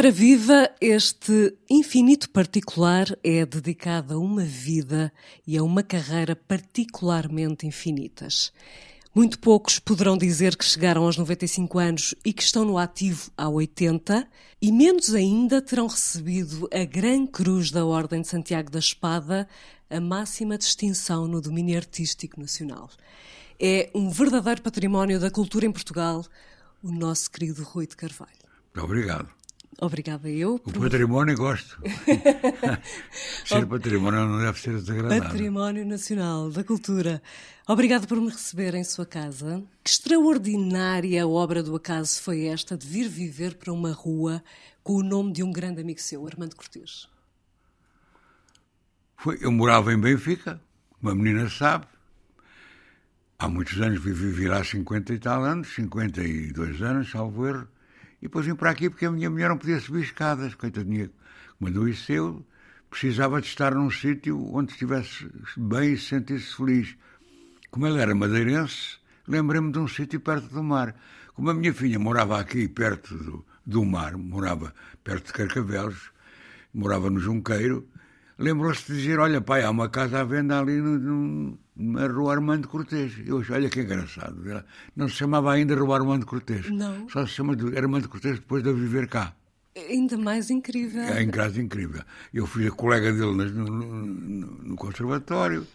[0.00, 5.12] Ora viva, este infinito particular é dedicado a uma vida
[5.46, 8.50] e a uma carreira particularmente infinitas.
[9.14, 13.46] Muito poucos poderão dizer que chegaram aos 95 anos e que estão no ativo há
[13.46, 14.26] 80,
[14.62, 19.46] e menos ainda terão recebido a Gran Cruz da Ordem de Santiago da Espada,
[19.90, 22.88] a máxima distinção no domínio artístico nacional.
[23.60, 26.24] É um verdadeiro património da cultura em Portugal,
[26.82, 28.30] o nosso querido Rui de Carvalho.
[28.74, 29.39] Obrigado.
[29.78, 30.58] Obrigada eu.
[30.58, 30.76] Por...
[30.76, 31.80] O património gosto.
[33.46, 35.22] ser património não deve ser desagradável.
[35.22, 37.22] Património Nacional da Cultura.
[37.66, 39.62] Obrigado por me receber em sua casa.
[39.82, 44.42] Que extraordinária obra do acaso foi esta de vir viver para uma rua
[44.82, 47.08] com o nome de um grande amigo seu, Armando Cortês?
[49.16, 50.60] Foi, eu morava em Benfica,
[51.00, 51.86] uma menina sabe.
[53.38, 57.68] Há muitos anos vivi vir há 50 e tal anos, 52 anos, salvo erro
[58.20, 61.10] e depois vim para aqui porque a minha mulher não podia subir escadas, coitadinha.
[61.88, 62.46] Isso eu
[62.88, 66.96] precisava de estar num sítio onde estivesse bem e se sentisse feliz.
[67.70, 70.94] Como ela era madeirense, lembrei-me de um sítio perto do mar.
[71.34, 74.74] Como a minha filha morava aqui perto do, do mar, morava
[75.04, 76.10] perto de Carcavelos,
[76.74, 77.88] morava no Junqueiro,
[78.40, 82.32] lembrou-se de dizer: Olha, pai, há uma casa à venda ali no, no, na Rua
[82.32, 83.12] Armando Cortês.
[83.24, 84.36] Eu achei, olha que engraçado.
[84.96, 86.68] Não se chamava ainda Rua Armando Cortês.
[86.70, 87.08] Não.
[87.08, 89.34] Só se chama Armando Cortês depois de viver cá.
[89.76, 91.02] Ainda mais incrível.
[91.02, 92.02] É, em casa incrível.
[92.34, 94.06] Eu fui a colega dele no, no,
[94.64, 95.66] no conservatório.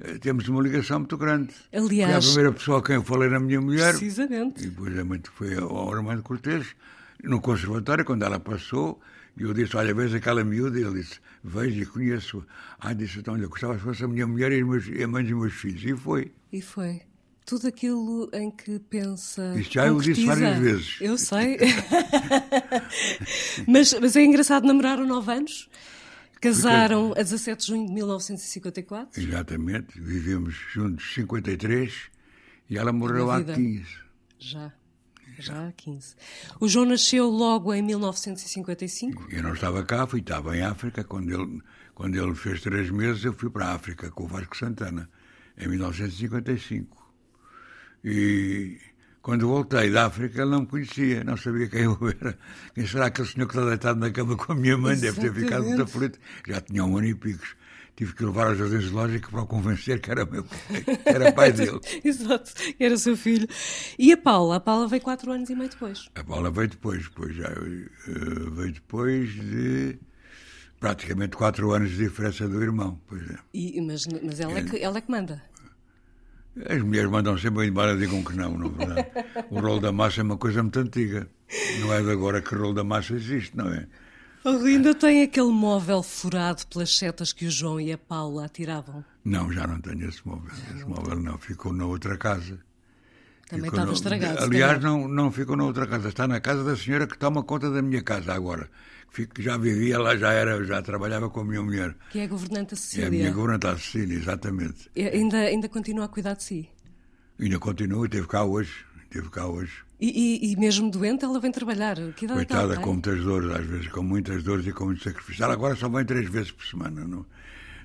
[0.00, 1.54] Eh, temos uma ligação muito grande.
[1.72, 2.10] Aliás.
[2.10, 3.96] Foi a primeira pessoa a quem eu falei na minha mulher.
[3.96, 4.64] Precisamente.
[4.64, 6.66] E depois a mãe foi ao Armando Cortês,
[7.22, 9.00] no conservatório, quando ela passou.
[9.36, 10.78] E eu disse, olha, vês aquela miúda?
[10.78, 12.46] E ele disse, vejo e conheço.
[12.78, 15.24] Ah, disse, então, olha, gostava que fosse a minha mulher e, meus, e a mãe
[15.24, 15.82] dos meus filhos.
[15.84, 16.32] E foi.
[16.52, 17.02] E foi.
[17.44, 19.54] Tudo aquilo em que pensa.
[19.58, 20.98] Isto já eu disse várias vezes.
[21.00, 21.58] Eu sei.
[23.66, 25.68] mas, mas é engraçado, namoraram nove anos.
[26.40, 27.20] Casaram Porque...
[27.20, 29.20] a 17 de junho de 1954.
[29.20, 30.00] Exatamente.
[30.00, 32.10] Vivemos juntos 53
[32.68, 33.84] e ela morreu há 15.
[34.38, 34.72] Já
[35.46, 36.14] já há 15.
[36.60, 39.28] O João nasceu logo em 1955?
[39.30, 41.04] Eu não estava cá, fui, estava em África.
[41.04, 41.60] Quando ele,
[41.94, 45.08] quando ele fez três meses, eu fui para a África com o Vasco Santana,
[45.58, 47.02] em 1955.
[48.04, 48.78] E
[49.20, 52.38] quando voltei da África, ele não me conhecia, não sabia quem eu era.
[52.74, 54.94] Quem será aquele senhor que está deitado na cama com a minha mãe?
[54.94, 55.20] Exatamente.
[55.20, 56.18] Deve ter ficado muito aflito.
[56.46, 57.56] Já tinha um ano e picos
[58.02, 60.58] tive que levar ao jardim zoológico para o convencer que era meu que
[61.04, 61.78] era pai dele.
[62.04, 63.46] Exato, era seu filho.
[63.96, 64.56] E a Paula?
[64.56, 66.08] A Paula veio quatro anos e meio depois.
[66.16, 69.98] A Paula veio depois, depois já, uh, veio depois de
[70.80, 73.38] praticamente quatro anos de diferença do irmão, pois é.
[73.54, 75.40] E, mas mas ela, é, que, ela é que manda?
[76.68, 79.46] As mulheres mandam sempre, embora digam que não, não é verdade?
[79.48, 81.28] o rolo da massa é uma coisa muito antiga.
[81.80, 83.86] Não é de agora que o rolo da massa existe, não é?
[84.44, 89.04] Ainda tem aquele móvel furado pelas setas que o João e a Paula atiravam?
[89.24, 90.50] Não, já não tenho esse móvel.
[90.74, 92.58] Esse móvel não, ficou na outra casa.
[93.48, 93.92] Também ficou estava no...
[93.92, 94.42] estragado.
[94.42, 96.08] Aliás, não, não ficou na outra casa.
[96.08, 98.68] Está na casa da senhora que toma conta da minha casa agora.
[99.12, 101.94] Que já vivia lá, já era, já trabalhava com a minha mulher.
[102.10, 103.04] Que é a governanta Cecília.
[103.04, 104.90] É a minha governanta Cecília, exatamente.
[104.96, 106.68] E ainda, ainda continua a cuidar de si?
[107.38, 108.86] Ainda continua, esteve cá hoje.
[109.12, 109.84] Esteve cá hoje.
[110.00, 111.96] E, e, e, mesmo doente, ela vem trabalhar.
[112.16, 115.44] Que idade Coitada, com muitas dores, às vezes, com muitas dores e com muito sacrifício.
[115.44, 117.06] Ela agora só vem três vezes por semana.
[117.06, 117.26] Não?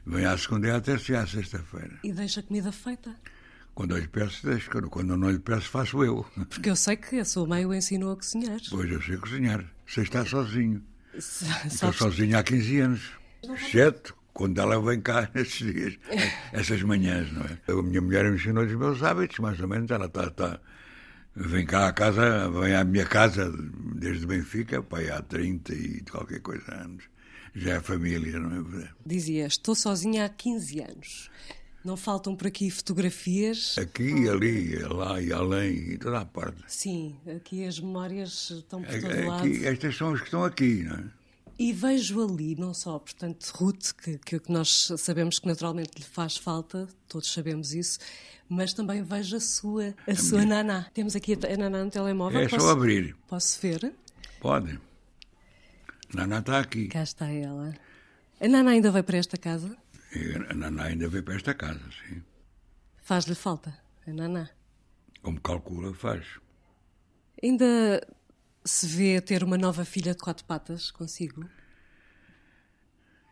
[0.05, 1.99] Vem à segunda e à terça e à sexta-feira.
[2.01, 3.13] E deixa a comida feita?
[3.75, 4.69] Quando eu lhe peço, deixo.
[4.89, 6.25] Quando eu não lhe peço, faço eu.
[6.49, 8.61] Porque eu sei que a sua mãe o ensinou a cozinhar.
[8.69, 9.65] Pois, eu sei cozinhar.
[9.85, 10.81] Sei estar sozinho.
[11.13, 13.11] Estou sozinho há 15 anos.
[13.43, 15.99] Exceto quando ela vem cá nesses dias,
[16.53, 17.59] essas manhãs, não é?
[17.67, 19.91] A minha mulher me ensinou os meus hábitos, mais ou menos.
[19.91, 20.29] Ela está.
[20.29, 20.59] Tá,
[21.37, 23.53] vem cá à casa, vem à minha casa
[23.95, 27.03] desde Benfica, pai, há 30 e qualquer coisa anos.
[27.55, 28.95] Já é família, não é verdade?
[29.05, 31.29] Dizia, estou sozinha há 15 anos.
[31.83, 33.77] Não faltam por aqui fotografias?
[33.77, 36.61] Aqui, ali, lá e além, e toda a parte.
[36.67, 39.65] Sim, aqui as memórias estão por todo aqui, lado.
[39.65, 41.03] Estas são as que estão aqui, não é?
[41.59, 46.37] E vejo ali, não só, portanto, Ruth, que, que nós sabemos que naturalmente lhe faz
[46.37, 47.97] falta, todos sabemos isso,
[48.49, 50.63] mas também vejo a sua, a, a sua minha...
[50.63, 50.87] naná.
[50.93, 52.41] Temos aqui a, a naná no telemóvel.
[52.41, 53.15] É posso, só abrir.
[53.27, 53.93] Posso ver?
[54.39, 54.79] Pode.
[56.13, 56.87] A naná está aqui.
[56.87, 57.73] Cá está ela.
[58.39, 59.75] A naná ainda vai para esta casa?
[60.49, 62.23] A naná ainda veio para esta casa, sim.
[63.01, 64.49] Faz-lhe falta, a naná?
[65.21, 66.25] Como calcula, faz.
[67.43, 68.05] Ainda
[68.63, 71.45] se vê ter uma nova filha de quatro patas consigo?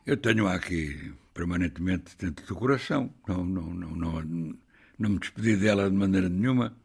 [0.05, 3.13] Eu tenho aqui permanentemente dentro do coração.
[3.27, 4.57] Não, não, não, não,
[4.97, 6.75] não me despedi dela de maneira nenhuma.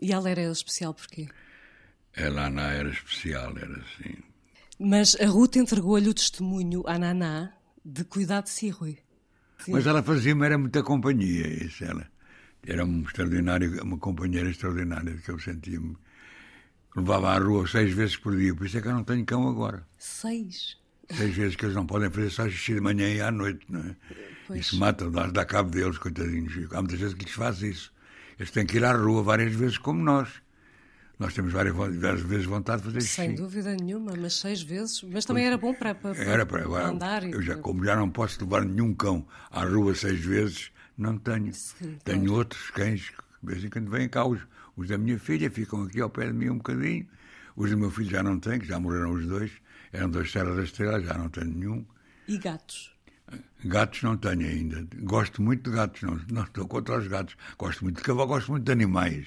[0.00, 1.28] E ela era especial porquê?
[2.14, 4.16] É lá na era especial, era assim.
[4.78, 7.52] Mas a Ruth entregou-lhe o testemunho à Naná
[7.84, 8.98] de cuidar de si, Rui.
[9.58, 9.72] Sim.
[9.72, 12.10] Mas ela fazia-me, era muita companhia, isso ela.
[12.66, 15.96] Era um extraordinário, uma companheira extraordinária que eu sentia-me.
[16.94, 19.48] Levava à rua seis vezes por dia, por isso é que eu não tenho cão
[19.48, 19.86] agora.
[19.96, 20.76] Seis?
[21.10, 23.80] Seis vezes que eles não podem fazer só xixi de manhã e à noite, não
[23.80, 23.96] é?
[24.46, 24.60] Pois.
[24.60, 26.52] Isso mata, dá, dá cabo deles, coitadinhos.
[26.72, 27.92] Há muitas vezes que lhes faz isso.
[28.38, 30.28] Eles têm que ir à rua várias vezes, como nós.
[31.18, 33.14] Nós temos várias, várias vezes vontade de fazer xixi.
[33.14, 35.02] Sem dúvida nenhuma, mas seis vezes.
[35.04, 37.24] Mas também era bom para, para, era para, agora, andar.
[37.24, 41.52] Eu já, como já não posso levar nenhum cão à rua seis vezes, não tenho.
[41.52, 42.34] Sim, tenho claro.
[42.34, 44.24] outros cães que de vez em quando vêm cá.
[44.24, 44.40] Os,
[44.76, 47.06] os da minha filha ficam aqui ao pé de mim um bocadinho.
[47.54, 49.52] Os do meu filho já não tenho, que já morreram os dois.
[49.92, 51.86] Eram dois Serra da Estrela, já não tenho nenhum.
[52.26, 52.92] E gatos?
[53.64, 54.86] Gatos não tenho ainda.
[55.02, 57.36] Gosto muito de gatos, não, não estou contra os gatos.
[57.58, 59.26] Gosto muito de cavalo, gosto muito de animais.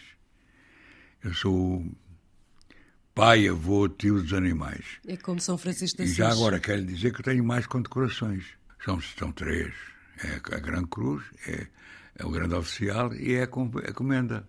[1.24, 1.86] Eu sou
[3.14, 4.86] pai, avô, tio dos animais.
[5.08, 8.46] É como São Francisco de E já agora quero dizer que tenho mais condecorações.
[8.84, 9.74] São, são três.
[10.24, 11.68] É a Gran Cruz, é,
[12.18, 14.48] é o Grande Oficial e é a, a Comenda.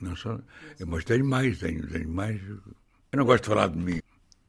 [0.00, 0.40] Não só,
[0.86, 2.40] mas tenho mais, tenho, tenho mais.
[2.42, 4.00] Eu não gosto de falar de mim.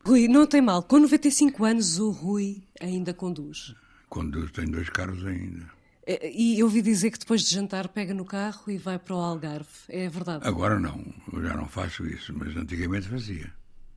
[0.06, 0.84] Rui, não tem mal.
[0.84, 3.74] Com 95 anos, o Rui ainda conduz.
[4.10, 5.66] Conduz, tenho dois carros ainda.
[6.06, 9.16] É, e eu ouvi dizer que depois de jantar pega no carro e vai para
[9.16, 9.70] o Algarve.
[9.88, 10.46] É verdade?
[10.46, 11.02] Agora não,
[11.32, 13.52] eu já não faço isso, mas antigamente fazia.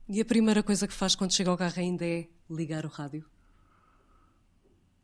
[0.07, 3.25] E a primeira coisa que faz quando chega ao carro ainda é ligar o rádio?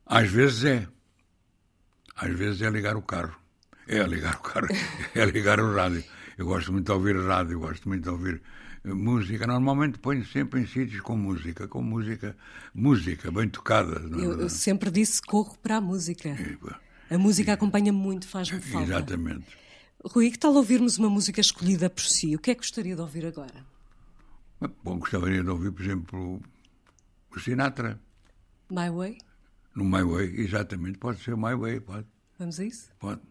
[0.05, 0.88] Às vezes é.
[2.15, 3.35] Às vezes é ligar o carro.
[3.85, 4.67] É ligar o carro,
[5.13, 6.01] é ligar o rádio.
[6.38, 8.41] Eu gosto muito de ouvir rádio, gosto muito de ouvir
[8.85, 9.47] música.
[9.47, 12.35] Normalmente ponho sempre em sítios com música, com música,
[12.74, 14.01] música bem tocada.
[14.18, 16.35] É eu, eu, sempre disse corro para a música.
[17.09, 18.88] a música acompanha muito, faz-me falta.
[18.88, 19.45] Exatamente.
[20.03, 22.35] Rui, que tal ouvirmos uma música escolhida por si?
[22.35, 23.65] O que é que gostaria de ouvir agora?
[24.83, 26.41] Bom, gostaria de ouvir, por exemplo,
[27.33, 28.00] o Sinatra.
[28.69, 29.18] My Way?
[29.75, 30.97] No My Way, exatamente.
[30.97, 32.07] Pode ser My Way, pode.
[32.38, 32.89] Vamos a isso?
[33.00, 33.21] Pode.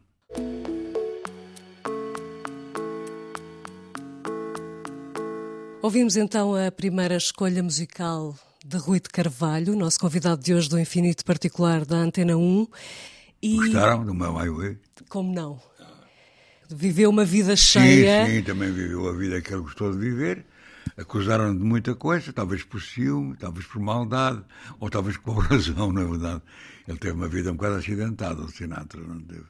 [5.83, 10.79] Ouvimos então a primeira escolha musical de Rui de Carvalho, nosso convidado de hoje do
[10.79, 12.69] Infinito Particular da Antena 1.
[13.43, 13.57] E...
[13.57, 14.79] Gostaram do meu highway?
[15.09, 15.61] Como não?
[16.71, 18.25] Viveu uma vida cheia.
[18.27, 20.47] Sim, sim, também viveu a vida que ele gostou de viver.
[20.97, 24.41] Acusaram de muita coisa, talvez por ciúme, talvez por maldade,
[24.79, 26.43] ou talvez por razão, na verdade.
[26.87, 29.47] Ele teve uma vida um bocado acidentada, o Sinatra, não teve.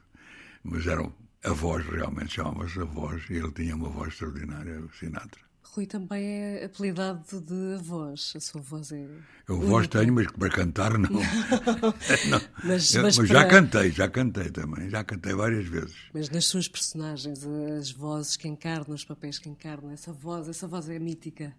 [0.63, 1.07] Mas era
[1.43, 5.52] a voz, realmente, chamava-se a voz, e ele tinha uma voz extraordinária, o Sinatra.
[5.75, 8.33] Rui também é apelidado de voz.
[8.35, 9.07] A sua voz é.
[9.49, 11.09] Eu voz tenho, mas para cantar não.
[12.29, 12.41] não.
[12.63, 13.25] Mas, eu, mas, mas para...
[13.25, 15.95] já cantei, já cantei também, já cantei várias vezes.
[16.13, 20.67] Mas nas suas personagens, as vozes que encarnam, os papéis que encarnam, essa voz, essa
[20.67, 21.55] voz é mítica.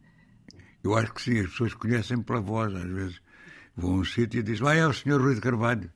[0.85, 3.21] Eu acho que sim, as pessoas conhecem pela voz, às vezes.
[3.77, 5.91] Vão a um sítio e dizem, ah, é o senhor Rui de Carvalho.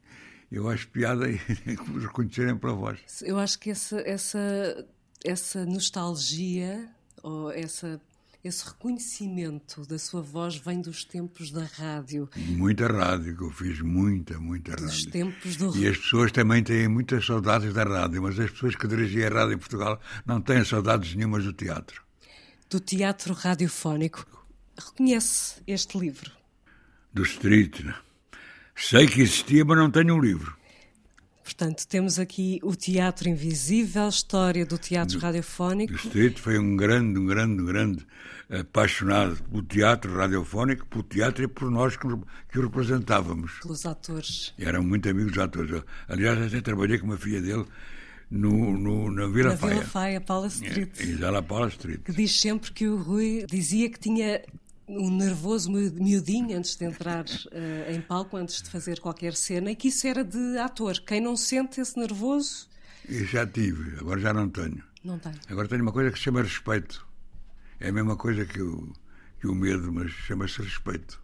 [0.50, 1.38] Eu acho piada e
[1.88, 2.98] me reconhecerem pela voz.
[3.22, 4.86] Eu acho que essa, essa,
[5.24, 6.90] essa nostalgia
[7.22, 8.00] ou essa
[8.48, 12.28] esse reconhecimento da sua voz vem dos tempos da rádio.
[12.36, 14.86] Muita rádio, que eu fiz muita, muita rádio.
[14.86, 15.76] Dos tempos do...
[15.76, 19.40] E as pessoas também têm muitas saudades da rádio, mas as pessoas que dirigiam a
[19.40, 22.02] rádio em Portugal não têm saudades nenhumas do teatro.
[22.70, 24.26] Do teatro radiofónico.
[24.76, 26.30] Reconhece este livro?
[27.12, 27.84] Do Street.
[28.74, 30.56] Sei que existia, mas não tenho o um livro.
[31.42, 35.94] Portanto, temos aqui o Teatro Invisível, história do teatro radiofónico.
[35.94, 38.06] O Street foi um grande, um grande, um grande
[38.50, 42.06] apaixonado pelo teatro radiofónico, pelo teatro e por nós que,
[42.50, 43.60] que o representávamos.
[43.60, 44.54] Pelos atores.
[44.58, 45.70] E eram muito amigos dos atores.
[45.70, 47.66] Eu, aliás, até trabalhei com uma filha dele
[48.30, 49.74] no, no, na Vila na Faia.
[49.74, 51.00] Vila Faia, Paula Street.
[51.00, 52.00] E já lá Paula Street.
[52.02, 54.42] Que diz sempre que o Rui dizia que tinha
[54.88, 59.76] um nervoso miudinho antes de entrar uh, em palco, antes de fazer qualquer cena, e
[59.76, 60.98] que isso era de ator.
[61.00, 62.66] Quem não sente esse nervoso.
[63.06, 64.82] Eu já tive, agora já não tenho.
[65.04, 65.36] Não tenho.
[65.48, 67.06] Agora tenho uma coisa que se chama respeito.
[67.80, 68.92] É a mesma coisa que o,
[69.40, 71.22] que o medo, mas chama-se respeito.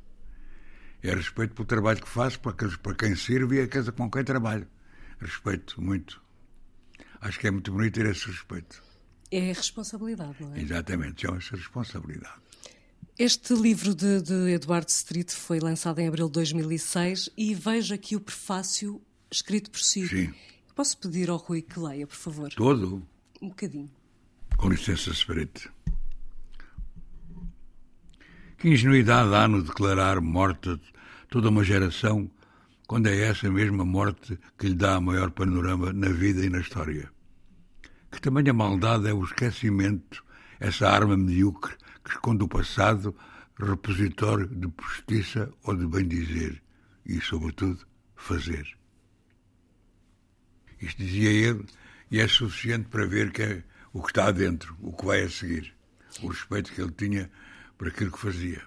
[1.02, 4.25] É respeito pelo trabalho que faço, para, para quem sirvo e a casa com quem
[4.25, 4.66] trabalho.
[5.20, 6.23] Respeito muito.
[7.20, 8.82] Acho que é muito bonito ter esse respeito.
[9.30, 10.61] É responsabilidade, não é?
[10.61, 12.44] Exatamente, chama-se responsabilidade.
[13.18, 18.16] Este livro de, de, Eduardo Street foi lançado em abril de 2006 e vejo aqui
[18.16, 20.06] o prefácio escrito por si.
[20.08, 20.34] Sim.
[20.75, 22.52] Posso pedir ao Rui que leia, por favor?
[22.52, 23.06] Todo?
[23.40, 23.90] Um bocadinho.
[24.56, 25.66] Com licença, Street.
[28.58, 30.80] Que ingenuidade há no declarar morta
[31.28, 32.30] toda uma geração
[32.87, 36.61] quando é essa mesma morte que lhe dá a maior panorama na vida e na
[36.61, 37.11] história?
[38.11, 40.25] Que tamanha maldade é o esquecimento,
[40.61, 43.14] essa arma medíocre que esconde o passado,
[43.58, 46.62] repositório de justiça ou de bem-dizer
[47.04, 48.66] e, sobretudo, fazer.
[50.80, 51.66] Isto dizia ele,
[52.11, 55.30] e é suficiente para ver que é o que está dentro, o que vai a
[55.30, 55.75] seguir,
[56.23, 57.30] o respeito que ele tinha
[57.78, 58.62] por aquilo que fazia.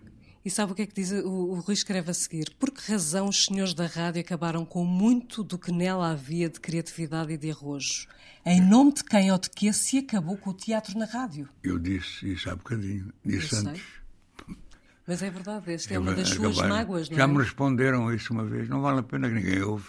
[0.46, 2.56] E sabe o que é que diz o, o Rui escreve a seguir?
[2.58, 6.60] Por que razão os senhores da rádio acabaram com muito do que nela havia de
[6.60, 8.08] criatividade e de arrojo?
[8.46, 11.50] Em nome de quem ou de que se acabou com o teatro na rádio?
[11.62, 13.82] Eu disse isso há bocadinho, disse Eu antes.
[13.82, 14.56] Sei.
[15.06, 16.76] Mas é verdade, esta é uma das suas Acabaram.
[16.76, 17.28] mágoas, não Já é?
[17.28, 19.88] me responderam isso uma vez, não vale a pena que ninguém ouve.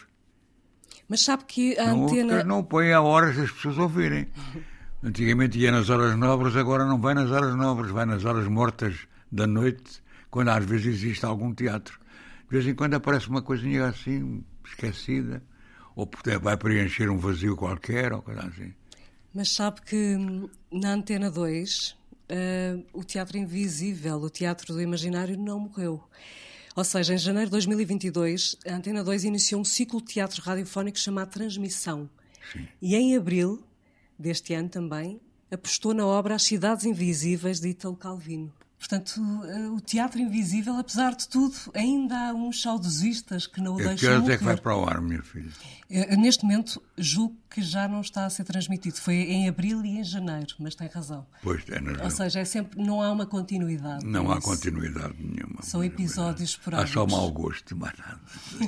[1.09, 2.43] Mas sabe que a Não, antena.
[2.45, 4.27] não põe a horas as pessoas ouvirem.
[5.03, 9.07] Antigamente ia nas horas nobres, agora não vai nas horas nobres, vai nas horas mortas
[9.31, 12.01] da noite, quando às vezes existe algum teatro.
[12.49, 15.43] De vez em quando aparece uma coisinha assim, esquecida,
[15.95, 16.09] ou
[16.41, 18.73] vai preencher um vazio qualquer, ou coisa assim.
[19.33, 21.97] Mas sabe que hum, na Antena 2
[22.29, 26.03] eh, o Teatro Invisível, o Teatro do Imaginário, não morreu.
[26.75, 30.99] Ou seja, em janeiro de 2022, a Antena 2 iniciou um ciclo de teatro radiofónico
[30.99, 32.09] chamado Transmissão.
[32.81, 33.63] E em abril
[34.19, 35.21] deste ano também
[35.51, 38.53] apostou na obra As Cidades Invisíveis de Italo Calvino.
[38.79, 43.77] Portanto, eh, o Teatro Invisível, apesar de tudo, ainda há uns saudosistas que não o
[43.77, 44.35] que deixam horas morrer.
[44.35, 45.51] é que vai para o ar, minha filha?
[45.91, 48.97] Eh, Neste momento, julgo que já não está a ser transmitido.
[48.99, 51.27] Foi em abril e em janeiro, mas tem razão.
[51.43, 52.11] Pois é, na Ou razão.
[52.19, 54.07] seja, é sempre, não há uma continuidade.
[54.07, 55.61] Não há continuidade nenhuma.
[55.63, 56.93] São episódios Há esporádicos.
[56.93, 58.21] só mau gosto, mais nada.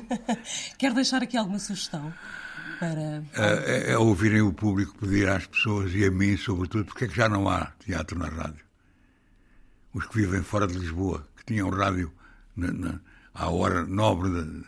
[0.76, 2.12] Quer deixar aqui alguma sugestão
[2.80, 3.22] para.
[3.34, 7.14] É, é ouvirem o público pedir às pessoas e a mim, sobretudo, porque é que
[7.16, 8.64] já não há teatro na rádio.
[9.92, 12.10] Os que vivem fora de Lisboa, que tinham rádio
[12.56, 13.00] na, na-
[13.34, 14.64] à hora nobre, de-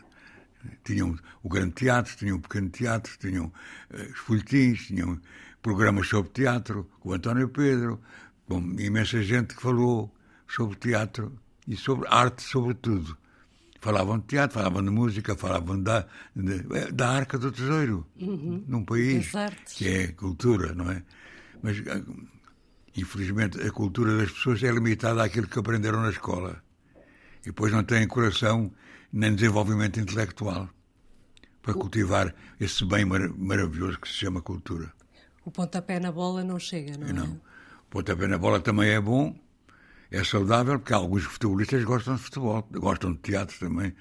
[0.83, 3.51] tinham o grande teatro, tinham o pequeno teatro, tinham
[3.89, 5.19] eh, os folhetins, tinham
[5.61, 7.99] programas sobre teatro, com o António Pedro,
[8.47, 10.13] com imensa gente que falou
[10.47, 13.17] sobre teatro e sobre arte, sobretudo.
[13.83, 16.63] Falavam de teatro, falavam de música, falavam da, de-
[16.93, 19.25] da arca do tesouro, num país
[19.75, 21.03] que é cultura, não é?
[21.61, 22.01] Mas, ah,
[22.95, 26.63] infelizmente, a cultura das pessoas é limitada àquilo que aprenderam na escola.
[27.41, 28.71] E depois não têm coração
[29.11, 30.69] nem desenvolvimento intelectual
[31.61, 34.93] para cultivar esse bem mar- maravilhoso que se chama cultura.
[35.43, 37.11] O pontapé na bola não chega, não é?
[37.11, 37.33] Não.
[37.33, 39.35] O pontapé na bola também é bom,
[40.13, 43.95] é saudável, porque alguns futebolistas gostam de futebol, gostam de teatro também.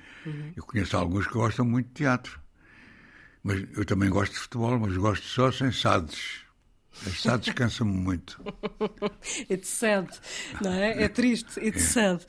[0.54, 2.38] Eu conheço alguns que gostam muito de teatro.
[3.42, 6.42] Mas eu também gosto de futebol, mas gosto só sem SADs.
[7.06, 8.38] As SADs cansam-me muito.
[9.50, 10.06] It's sad,
[10.60, 11.02] não é?
[11.02, 12.22] É triste, it's sad.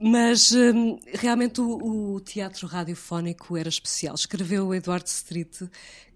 [0.00, 4.14] Mas hum, realmente o, o teatro radiofónico era especial.
[4.14, 5.62] Escreveu o Eduardo Street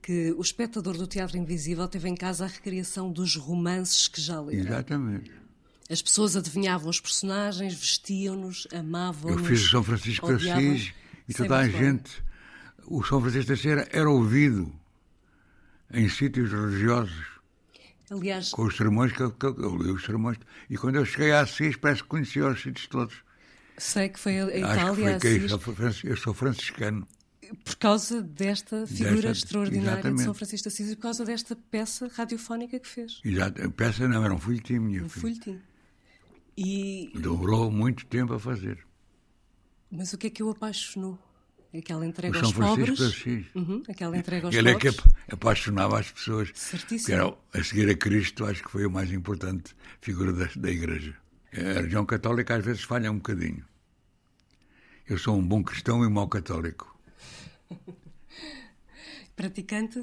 [0.00, 4.40] que o espectador do Teatro Invisível teve em casa a recriação dos romances que já
[4.40, 4.60] lera.
[4.60, 5.45] Exatamente.
[5.88, 9.46] As pessoas adivinhavam os personagens, vestiam-nos, Eu amavam-nos.
[9.46, 10.50] fiz o São Francisco de.
[10.50, 10.92] Assis
[11.28, 12.22] e Sei toda a gente.
[12.86, 14.72] O São Francisco de Assis era, ouvido
[15.92, 17.36] em sítios religiosos.
[18.10, 20.38] Aliás, com os sermões que eu, que eu, eu li os sermões.
[20.70, 23.14] E quando eu cheguei a Assis, parece que conhecia os sítios todos.
[23.78, 27.08] sei que foi a Acho que Itália, foi que eu, sou francis- eu sou franciscano.
[27.64, 30.22] por causa desta figura Desta- extraordinária de exatamente.
[30.24, 33.20] São Francisco de Assis e por causa desta peça radiofónica que fez.
[33.24, 33.62] Exato.
[33.64, 35.20] A peça não era um folhetim, minha Um filha.
[35.20, 35.60] folhetim.
[36.56, 38.78] E, Demorou muito tempo a fazer.
[39.90, 41.18] mas o que é que o apaixonou?
[41.76, 43.54] Aquela O entrega São aos Francisco pobres?
[43.54, 45.14] Uhum, aquela entrega aos Ele é que pobres.
[45.28, 46.50] ap- apaixonava as pessoas.
[46.54, 47.06] Certíssimo.
[47.06, 50.70] Que era, a seguir a Cristo, acho que foi a mais importante figura da, da
[50.70, 51.14] Igreja.
[51.52, 53.62] A religião católica às vezes falha um bocadinho.
[55.06, 56.98] Eu sou um bom cristão e um mau católico.
[59.36, 60.02] Praticante?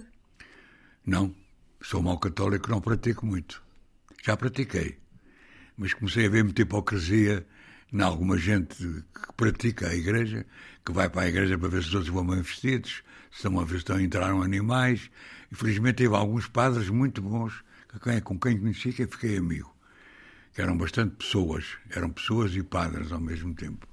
[1.06, 1.34] Não,
[1.82, 3.64] sou mau católico, não pratico muito.
[4.24, 4.98] Já pratiquei,
[5.78, 7.46] mas comecei a ver muita hipocrisia
[7.92, 10.46] em alguma gente que pratica a igreja,
[10.86, 13.60] que vai para a igreja para ver se os outros vão bem vestidos, se estão
[13.60, 15.10] a ver se estão a entrar animais.
[15.52, 17.64] Infelizmente teve alguns padres muito bons,
[18.24, 19.74] com quem, conheci que fiquei amigo,
[20.54, 23.88] que eram bastante pessoas, eram pessoas e padres ao mesmo tempo.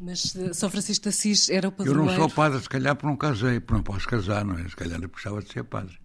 [0.00, 2.04] Mas eh, São Francisco de Assis era o Eu padroeiro.
[2.06, 4.68] não sou padre, se calhar, porque não casei, porque não posso casar, não é?
[4.68, 5.96] Se calhar eu gostava de ser padre.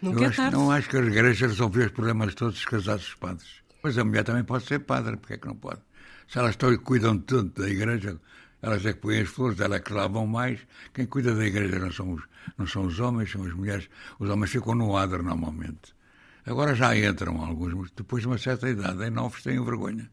[0.00, 0.56] Nunca Eu é acho, tarde.
[0.56, 3.48] não acho que as igrejas resolviam os problemas todos se casassem os padres.
[3.82, 5.80] Pois a mulher também pode ser padre, porque é que não pode?
[6.28, 8.18] Se elas estão cuidam tudo da igreja,
[8.62, 10.60] elas é que põem as flores, elas é que lavam mais.
[10.94, 12.22] Quem cuida da igreja não são os,
[12.56, 13.90] não são os homens, são as mulheres.
[14.20, 15.94] Os homens ficam no adro normalmente.
[16.46, 20.08] Agora já entram alguns, mas depois de uma certa idade, em novos têm vergonha.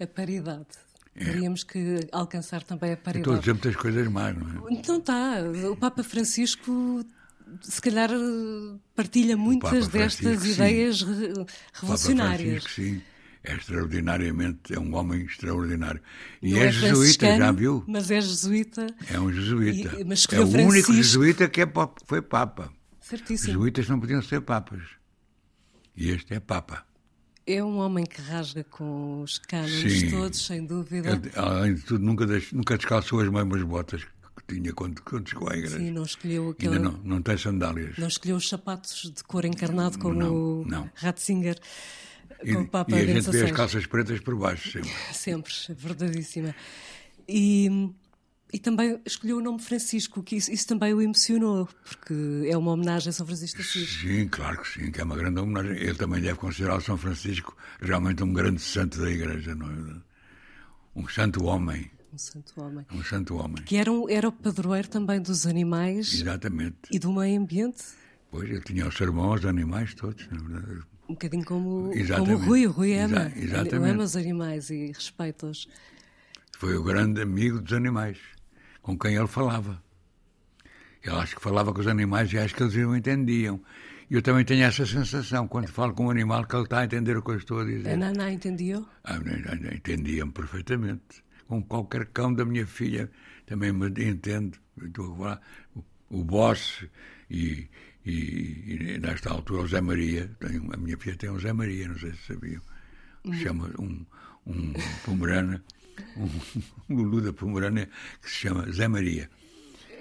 [0.00, 0.66] A paridade.
[1.14, 1.24] É.
[1.24, 3.38] Teríamos que alcançar também a Eu estou a paridade.
[3.40, 4.72] dizer muitas coisas mais, não é?
[4.72, 5.36] Então está.
[5.70, 7.04] O Papa Francisco,
[7.62, 10.52] se calhar, eh, partilha muitas Papa destas Francisco, sim.
[10.52, 12.62] ideias Papa revolucionárias.
[12.64, 13.02] Francisco, sim.
[13.44, 16.00] é extraordinariamente, é um homem extraordinário.
[16.42, 17.84] E Não é, jesuíta, já viu?
[17.86, 18.86] Mas é jesuíta.
[19.10, 20.00] É um jesuíta.
[20.00, 20.92] E- mas é o único Francisco.
[20.94, 22.72] jesuíta que é papa- foi papa.
[23.00, 23.52] Os Certíssimo.
[23.52, 24.80] jesuítas não podiam ser papas.
[25.96, 26.84] E este é papa.
[27.46, 30.10] É um homem que rasga com os cânones Sim.
[30.10, 31.10] todos, sem dúvida.
[31.10, 34.02] Ele, além de tudo, nunca, deix- nunca descalçou as mesmas botas
[34.46, 35.78] que tinha quando, quando chegou à igreja.
[35.78, 36.76] Sim, não escolheu aquele.
[36.76, 37.96] Ainda não, não tem sandálias.
[37.98, 40.90] Não escolheu os sapatos de cor encarnado como Não, o não.
[40.94, 41.58] Ratzinger,
[42.42, 44.90] E, como o Papa e a gente vê as calças pretas por baixo sempre.
[45.12, 46.54] Sempre, verdadíssima.
[47.28, 47.90] E,
[48.52, 52.72] e também escolheu o nome Francisco, que isso, isso também o emocionou, porque é uma
[52.72, 54.00] homenagem a São Francisco de Assis.
[54.00, 55.72] Sim, claro que sim, que é uma grande homenagem.
[55.72, 60.02] Ele também deve considerar o São Francisco realmente um grande santo da igreja, não é?
[60.96, 61.90] Um santo homem.
[62.14, 62.86] Um santo homem.
[62.92, 63.62] Um santo homem.
[63.64, 66.76] Que era, um- era o padroeiro também dos animais Exatamente.
[66.92, 67.82] e do meio ambiente.
[68.30, 70.82] Pois ele tinha os sermões dos animais todos, na verdade.
[71.08, 72.66] Um bocadinho como, como o Rui.
[72.66, 73.26] O Rui ama.
[73.34, 73.90] Exa- exatamente.
[73.94, 75.68] ama os animais e respeita-os.
[76.56, 78.16] Foi o grande amigo dos animais,
[78.80, 79.82] com quem ele falava.
[81.02, 83.60] Ele acho que falava com os animais e acho que eles o entendiam.
[84.08, 86.84] E eu também tenho essa sensação, quando falo com um animal, que ele está a
[86.84, 87.96] entender o que eu estou a A dizer.
[87.96, 88.86] Naná entendeu?
[89.02, 89.16] Ah,
[89.74, 91.23] Entendia-me perfeitamente.
[91.48, 93.10] Com qualquer cão da minha filha
[93.46, 94.58] também me entende.
[94.80, 95.40] Eu Estou a falar,
[95.76, 96.84] o, o boss
[97.30, 97.68] e,
[98.04, 100.30] e, e nesta altura o Zé Maria.
[100.40, 102.62] Tenho, a minha filha tem um Zé Maria, não sei se sabiam.
[103.42, 104.04] Chama um,
[104.46, 104.72] um
[105.04, 105.62] pomerana,
[106.16, 106.28] um,
[106.90, 107.88] um Lulu da Pomerânia
[108.20, 109.30] que se chama Zé Maria.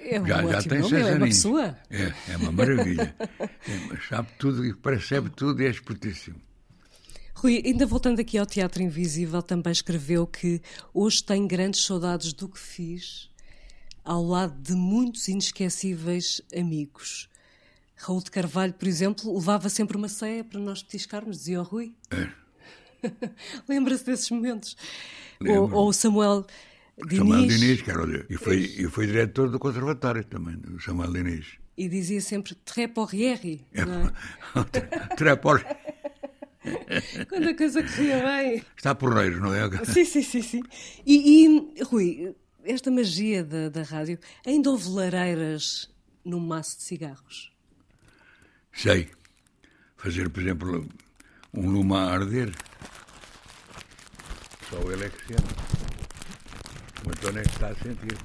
[0.05, 1.77] É um Já, já tem nome, seis é uma pessoa.
[1.89, 3.15] É, é uma maravilha.
[3.39, 6.41] É, sabe tudo e percebe tudo e é espertíssimo.
[7.43, 10.62] Rui, ainda voltando aqui ao Teatro Invisível, também escreveu que
[10.93, 13.29] hoje tem grandes saudades do que fiz
[14.01, 17.29] ao lado de muitos inesquecíveis amigos.
[17.98, 21.94] Raul de Carvalho, por exemplo, levava sempre uma ceia para nós petiscarmos, dizia o Rui.
[22.11, 22.29] É.
[23.68, 24.77] Lembra-se desses momentos?
[25.46, 26.46] Ou, o Samuel
[26.98, 31.11] Diniz, Samuel Diniz, que era e foi, e foi diretor do conservatório também, o Samuel
[31.11, 31.57] Diniz.
[31.77, 35.15] e dizia sempre Tré Porrieri, É, é?
[37.29, 38.63] quando a coisa corria bem.
[38.75, 39.85] Está porreiro, não é?
[39.85, 40.63] Sim, sim, sim, sim.
[41.05, 45.89] E, e, Rui, esta magia da, da rádio, ainda houve lareiras
[46.23, 47.51] no maço de cigarros?
[48.71, 49.09] Sei.
[49.97, 50.89] Fazer, por exemplo,
[51.53, 52.53] um lume a arder.
[54.69, 55.47] Só ele é que se ama.
[57.05, 58.17] O António é que está a sentir.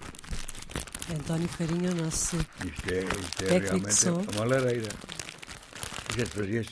[1.14, 2.36] António Farinha, o nosso.
[2.36, 4.24] Isto é, isto é Técnico de realmente som.
[4.34, 4.88] uma lareira.
[6.08, 6.62] A gente fazia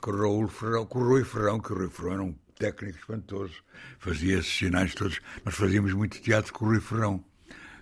[0.00, 2.98] com, o Raul Ferrão, com o Rui Ferrão, que o Rui Ferrão era um técnico
[2.98, 3.54] espantoso.
[3.98, 5.20] Fazia esses sinais todos.
[5.44, 7.24] Nós fazíamos muito teatro com o Rui Ferrão.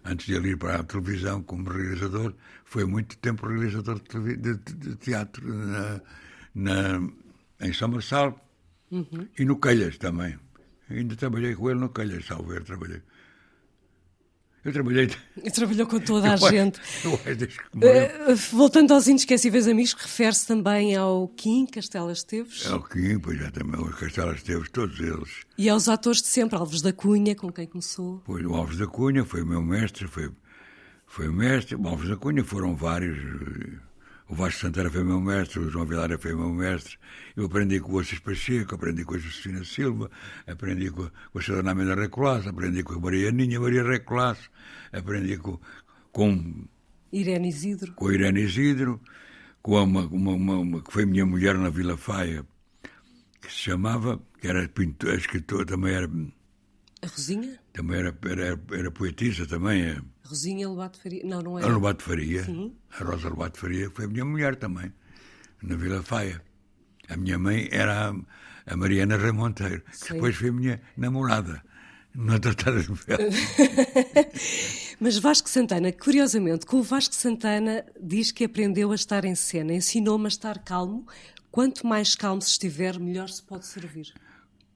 [0.04, 2.34] Antes de ele ir para a televisão como realizador,
[2.64, 6.00] foi muito tempo realizador de, de- de- teatro na,
[6.54, 7.10] na-
[7.60, 8.42] em São Marçal
[9.38, 10.38] e no Calhas também.
[10.88, 13.02] Ainda trabalhei com ele no Calhas, salvo ver, trabalhei.
[14.64, 15.08] Eu trabalhei.
[15.42, 16.80] E trabalhou com toda a Eu acho- gente.
[17.04, 17.92] eu acho que morreu.
[17.92, 23.38] Eh, voltando aos inesquecíveis amigos, refere-se também ao Kim Castela Esteves É o Kim, pois
[23.38, 25.30] já também, os Castelo Esteves, todos eles.
[25.56, 28.22] e aos atores de sempre, Alves da Cunha, com quem começou.
[28.26, 30.30] Foi o Alves da Cunha, foi meu mestre, foi,
[31.06, 31.74] foi mestre.
[31.76, 33.16] O Alves da Cunha foram vários.
[34.30, 36.96] O Vasco Santana foi meu mestre, o João Vilara foi meu mestre.
[37.36, 40.08] Eu aprendi com o Ossis Pacheco, aprendi com a Josefina Silva,
[40.46, 44.48] aprendi com, a- com a Recolasso, aprendi com a Maria Ninha Maria Recolasso,
[44.92, 45.58] aprendi com,
[46.12, 46.64] com
[47.12, 49.00] Irene Isidro, com a Irene Isidro,
[49.60, 52.46] com uma, uma, uma- uma que foi minha mulher na Vila Faia,
[53.42, 56.08] que se chamava, que era pintora, escritora, também era,
[57.02, 60.00] a Rosinha, também era, era, era poetisa também, é.
[60.30, 61.22] Rosinha Lobato Faria.
[61.24, 61.64] Não, não é.
[61.64, 62.72] a Lobato Faria, Sim.
[62.98, 64.92] a Rosa Lobato Faria, foi minha mulher também,
[65.60, 66.40] na Vila Faia.
[67.08, 71.60] A minha mãe era a, a Mariana Remonteiro, que depois foi minha namorada,
[72.14, 72.88] na Tratada de.
[75.00, 79.72] Mas Vasco Santana, curiosamente, com o Vasco Santana diz que aprendeu a estar em cena,
[79.72, 81.06] ensinou-me a estar calmo.
[81.50, 84.14] Quanto mais calmo se estiver, melhor se pode servir.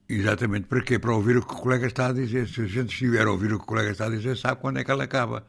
[0.07, 0.67] Exatamente.
[0.67, 0.99] Para quê?
[0.99, 2.47] Para ouvir o que o colega está a dizer.
[2.47, 4.77] Se a gente estiver a ouvir o que o colega está a dizer, sabe quando
[4.77, 5.45] é que ela acaba.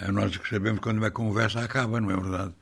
[0.00, 2.54] É nós que sabemos quando uma conversa acaba, não é verdade?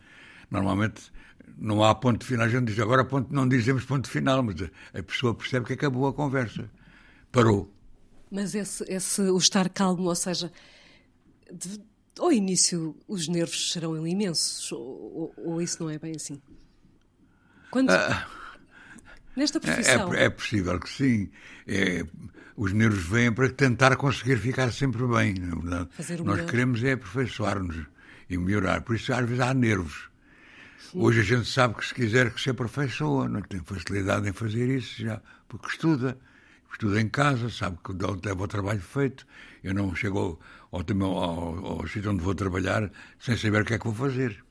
[0.50, 1.12] Normalmente
[1.58, 2.46] não há ponto final.
[2.46, 4.56] A gente diz agora ponto, não dizemos ponto final, mas
[4.94, 6.70] a pessoa percebe que acabou a conversa.
[7.32, 7.72] Parou.
[8.30, 10.50] Mas esse, esse o estar calmo, ou seja,
[11.52, 11.80] de-
[12.18, 16.40] ao início os nervos serão imensos, ou, ou- ou isso não é bem assim?
[17.70, 17.90] Quando,
[19.36, 21.30] nesta profissão, É, é possível que sim.
[21.66, 22.04] É,
[22.56, 25.88] os nervos vêm para tentar conseguir ficar sempre bem, não é verdade?
[25.92, 26.50] Fazer o Nós melhor.
[26.50, 27.76] queremos é aperfeiçoar-nos
[28.30, 28.80] e melhorar.
[28.80, 30.08] Por isso, às vezes, há nervos.
[30.94, 34.68] Hoje a gente sabe que se quiser que se aperfeiçoa, não tem facilidade em fazer
[34.74, 36.18] isso, já porque estuda.
[36.72, 37.92] Estuda em casa, sabe que
[38.26, 39.26] leva o trabalho feito.
[39.64, 40.38] Eu não chego
[40.70, 43.94] ao, ao, ao, ao sítio onde vou trabalhar sem saber o que é que vou
[43.94, 44.44] fazer.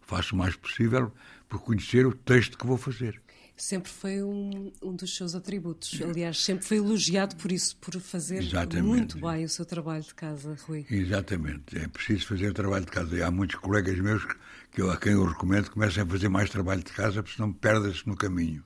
[0.00, 1.12] Faço o mais possível
[1.48, 3.20] por conhecer o texto que vou fazer
[3.56, 6.00] sempre foi um, um dos seus atributos.
[6.02, 8.86] Aliás, sempre foi elogiado por isso, por fazer Exatamente.
[8.86, 10.86] muito bem o seu trabalho de casa, Rui.
[10.90, 11.76] Exatamente.
[11.76, 13.16] É preciso fazer o trabalho de casa.
[13.16, 14.24] E há muitos colegas meus
[14.70, 17.52] que eu, a quem eu recomendo comecem a fazer mais trabalho de casa, porque senão
[17.52, 18.64] perdem-se no caminho.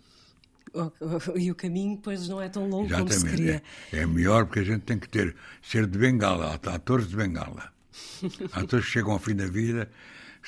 [1.36, 3.16] E o caminho, pois, não é tão longo Exatamente.
[3.16, 3.62] como se queria.
[3.92, 7.72] É, é melhor porque a gente tem que ter, ser de bengala, atores de bengala.
[8.52, 9.90] atores que chegam ao fim da vida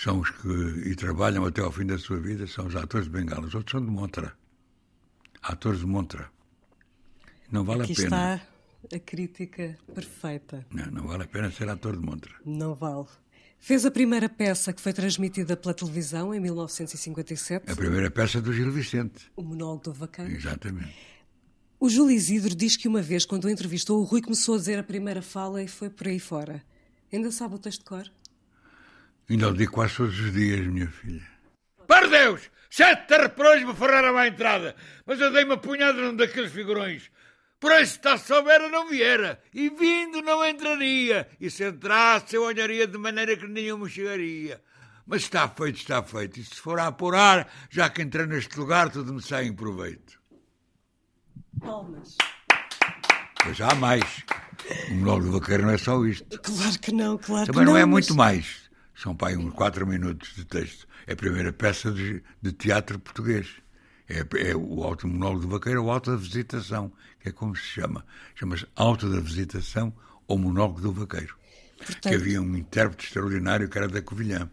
[0.03, 0.49] são os que
[0.89, 3.47] e trabalham até ao fim da sua vida, são os atores de bengala.
[3.47, 4.33] Os outros são de montra.
[5.43, 6.31] Atores de montra.
[7.51, 8.07] Não vale Aqui a pena.
[8.07, 10.65] está a crítica perfeita.
[10.71, 12.33] Não, não vale a pena ser ator de montra.
[12.45, 13.07] Não vale.
[13.59, 17.71] Fez a primeira peça que foi transmitida pela televisão em 1957.
[17.71, 19.31] A primeira peça do Gil Vicente.
[19.35, 20.31] O Monólogo do Vaqueiro.
[20.31, 20.95] Exatamente.
[21.81, 24.79] O Júlio Isidro diz que uma vez, quando o entrevistou, o Rui começou a dizer
[24.79, 26.63] a primeira fala e foi por aí fora.
[27.13, 28.09] Ainda sabe o texto de cor?
[29.31, 31.27] Ainda o digo quase todos os dias, minha filha.
[31.87, 32.51] Para Deus!
[32.71, 37.11] Sete arreprões me ferraram à entrada, mas eu dei uma punhada num daqueles figurões.
[37.59, 42.87] Por isso, está soubera, não viera, e vindo não entraria, e se entrasse eu olharia
[42.87, 44.63] de maneira que nenhuma chegaria.
[45.07, 48.91] Mas está feito, está feito, e se for a apurar, já que entrei neste lugar,
[48.91, 50.21] tudo me sai em proveito.
[51.59, 52.17] Palmas.
[53.43, 54.25] Pois há mais.
[54.91, 56.39] O monólogo do vaqueiro não é só isto.
[56.41, 57.53] Claro que não, claro Também que não.
[57.55, 58.68] Também não é muito mais.
[59.01, 60.89] São pai uns quatro minutos de texto.
[61.07, 63.47] É a primeira peça de, de teatro português.
[64.09, 67.63] É, é o alto monólogo do vaqueiro, o alto da visitação, que é como se
[67.63, 68.05] chama.
[68.35, 69.95] Chama-se alto da visitação
[70.27, 71.37] ou monólogo do vaqueiro.
[71.77, 72.09] Portanto...
[72.09, 74.51] Que havia um intérprete extraordinário que era da Covilhã,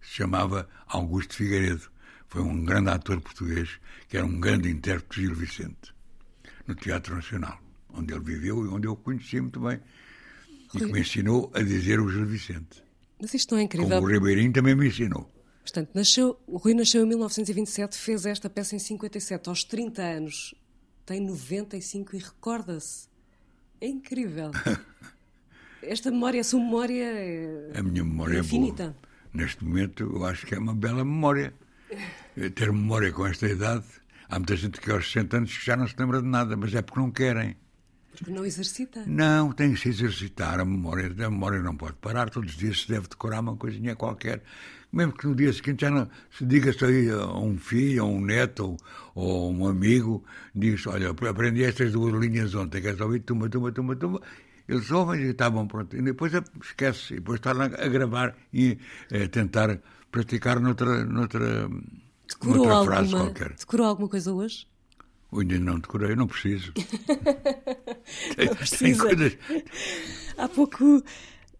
[0.00, 1.90] que se chamava Augusto Figueiredo.
[2.28, 5.92] Foi um grande ator português, que era um grande intérprete de Gil Vicente,
[6.68, 7.60] no Teatro Nacional,
[7.92, 9.80] onde ele viveu e onde eu o conheci muito bem.
[10.72, 12.91] E que me ensinou a dizer o Gil Vicente.
[13.22, 13.88] Mas isto não é incrível.
[13.88, 15.30] Como o Ribeirinho também me ensinou.
[15.62, 20.56] Portanto, nasceu, o Rui nasceu em 1927, fez esta peça em 57, aos 30 anos.
[21.06, 23.06] Tem 95 e recorda-se.
[23.80, 24.50] É incrível.
[25.82, 28.82] Esta memória, a sua memória é A minha memória infinita.
[28.82, 28.96] é boa.
[29.32, 31.54] Neste momento, eu acho que é uma bela memória.
[32.54, 33.84] Ter memória com esta idade.
[34.28, 36.82] Há muita gente que aos 60 anos já não se lembra de nada, mas é
[36.82, 37.56] porque não querem.
[38.16, 39.04] Porque não exercita?
[39.06, 40.60] Não, tem que se exercitar.
[40.60, 42.30] A memória, a memória não pode parar.
[42.30, 44.42] Todos os dias se deve decorar uma coisinha qualquer.
[44.92, 48.06] Mesmo que no dia seguinte já não se diga isso aí a um filho, a
[48.06, 48.76] um neto
[49.14, 50.22] ou, ou um amigo,
[50.54, 53.20] diz: Olha, aprendi estas duas linhas ontem, queres ouvir?
[53.20, 54.20] Tumba, tumba, tumba, tumba.
[54.68, 55.96] Eles ouvem e está bom, pronto.
[55.96, 58.78] E depois esquece, e depois está a gravar e
[59.10, 61.68] a tentar praticar noutra, noutra,
[62.28, 63.54] decorou noutra alguma, frase qualquer.
[63.54, 64.66] Decorou alguma coisa hoje?
[65.32, 66.72] Eu ainda não decorei, não preciso.
[68.36, 69.02] não precisa.
[69.02, 69.38] Coisas...
[70.36, 71.02] Há pouco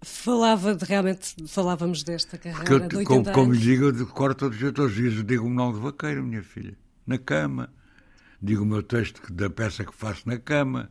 [0.02, 4.58] falava de, realmente, falávamos desta carreira eu, de 80 como, como digo, eu decoro todos,
[4.58, 7.72] todos os dias, eu digo um nome de vaqueiro, minha filha, na cama.
[8.42, 10.90] Digo o meu texto da peça que faço na cama.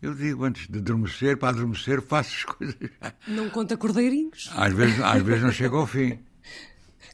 [0.00, 2.76] Eu digo antes de adormecer, para adormecer, faço as coisas.
[3.26, 4.50] Não conta cordeirinhos?
[4.54, 6.18] Às vezes, às vezes não chego ao fim.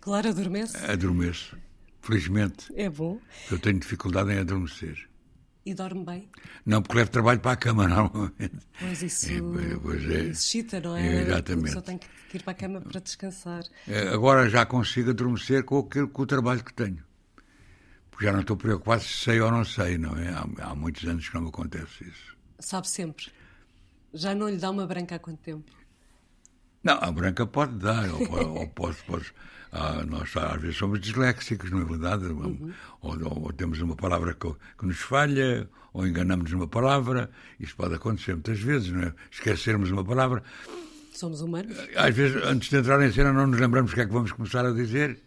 [0.00, 0.76] Claro, adormece.
[0.84, 1.56] Adormeço.
[2.02, 2.72] Felizmente.
[2.74, 3.20] É bom.
[3.50, 5.08] Eu tenho dificuldade em adormecer.
[5.64, 6.28] E dorme bem?
[6.66, 8.58] Não, porque levo trabalho para a cama normalmente.
[8.80, 10.24] Pois isso é, pois é.
[10.24, 11.06] excita, não é?
[11.06, 11.64] é exatamente.
[11.66, 13.62] Pessoa tem que ir para a cama para descansar.
[13.86, 17.04] É, agora já consigo adormecer com, aquilo, com o trabalho que tenho.
[18.10, 20.30] Porque já não estou preocupado se sei ou não sei, não é?
[20.30, 22.36] Há, há muitos anos que não me acontece isso.
[22.58, 23.26] Sabe sempre.
[24.12, 25.70] Já não lhe dá uma branca há quanto tempo?
[26.82, 29.32] Não, a branca pode dar, ou, ou pode, pode,
[29.72, 32.26] ah, nós às vezes somos disléxicos, não é verdade?
[32.26, 32.72] Uhum.
[33.00, 34.46] Ou, ou, ou, temos uma palavra que,
[34.78, 37.30] que, nos falha, ou enganamos numa palavra.
[37.58, 39.14] Isso pode acontecer muitas vezes, não é?
[39.30, 40.42] Esquecermos uma palavra.
[41.14, 41.74] Somos humanos.
[41.96, 44.32] Às vezes, antes de entrar em cena, não nos lembramos o que é que vamos
[44.32, 45.18] começar a dizer.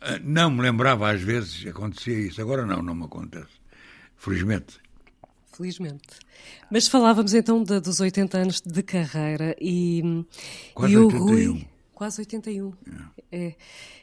[0.00, 2.40] Ah, não me lembrava, às vezes, acontecia isso.
[2.40, 3.58] Agora não, não me acontece.
[4.16, 4.78] Felizmente.
[5.52, 6.20] Felizmente.
[6.70, 10.24] Mas falávamos então de, dos 80 anos de carreira e,
[10.72, 11.24] Quase e o 81.
[11.24, 11.66] Rui
[11.98, 12.72] quase 81.
[13.32, 13.46] É.
[13.46, 13.56] é.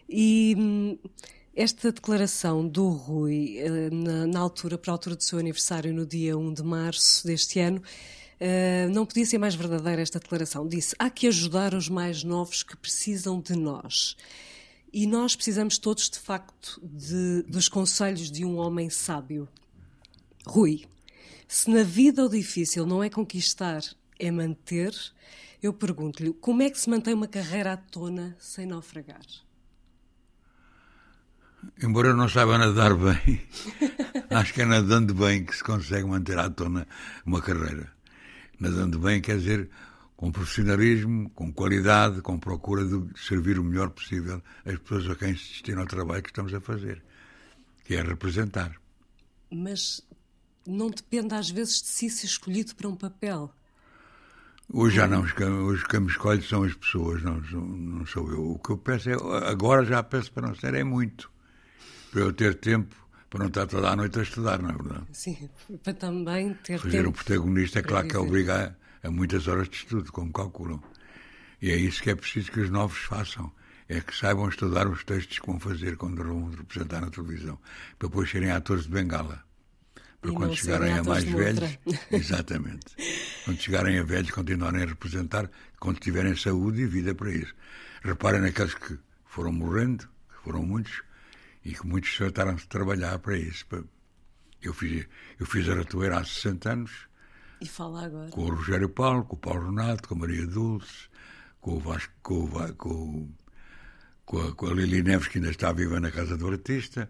[0.09, 0.99] E hum,
[1.55, 6.05] esta declaração do Rui, eh, na, na, altura, para a altura do seu aniversário, no
[6.05, 10.67] dia 1 de março deste ano, uh, não podia ser mais verdadeira esta declaração.
[10.67, 14.17] Disse: há que ajudar os mais novos que precisam de nós.
[14.91, 19.47] E nós precisamos todos, de facto, de, dos conselhos de um homem sábio.
[20.45, 20.83] Rui,
[21.47, 23.81] se na vida o difícil não é conquistar,
[24.19, 24.93] é manter,
[25.65, 29.25] eu pergunto-lhe como é que se mantém uma carreira à tona sem naufragar?
[31.81, 33.41] Embora eu não saiba nadar bem,
[34.29, 36.85] Acho que é nadando bem que se consegue manter à tona
[37.25, 37.89] uma carreira.
[38.59, 39.69] Nadando bem quer dizer
[40.15, 45.35] com profissionalismo, com qualidade, com procura de servir o melhor possível as pessoas a quem
[45.35, 47.01] se destina ao trabalho que estamos a fazer,
[47.85, 48.75] que é representar.
[49.49, 50.01] Mas
[50.65, 53.53] não depende às vezes de si ser escolhido para um papel.
[54.71, 55.21] Hoje já não,
[55.65, 58.51] hoje quem me escolhe são as pessoas, não, não sou eu.
[58.51, 59.13] O que eu peço é,
[59.49, 61.31] agora já peço para não ser, é muito.
[62.11, 62.95] Para eu ter tempo,
[63.29, 65.05] para não estar toda a noite a estudar, não é verdade?
[65.13, 65.49] Sim,
[65.83, 67.09] para também ter Fazer tempo.
[67.09, 70.81] um protagonista, é claro que obriga a, a muitas horas de estudo, como calculam.
[71.61, 73.51] E é isso que é preciso que os novos façam.
[73.87, 77.59] É que saibam estudar os textos que vão fazer quando vão representar na televisão,
[77.99, 79.45] para depois serem atores de bengala
[80.25, 81.77] para quando chegarem a mais velhos.
[82.11, 82.85] Exatamente.
[83.45, 87.53] Quando chegarem a velhos, continuarem a representar, quando tiverem saúde e vida para isso.
[88.03, 91.01] Reparem naqueles que foram morrendo, que foram muitos,
[91.63, 93.65] e que muitos trataram de trabalhar para isso.
[94.61, 95.05] Eu fiz,
[95.39, 96.91] eu fiz a ratoeira há 60 anos,
[97.61, 98.29] E fala agora.
[98.31, 101.07] com o Rogério Paulo, com o Paulo Renato, com a Maria Dulce,
[101.59, 103.35] com o Vasco, com, o com, o-
[104.25, 107.09] com a, com a Lili Neves, que ainda está viva na casa do artista.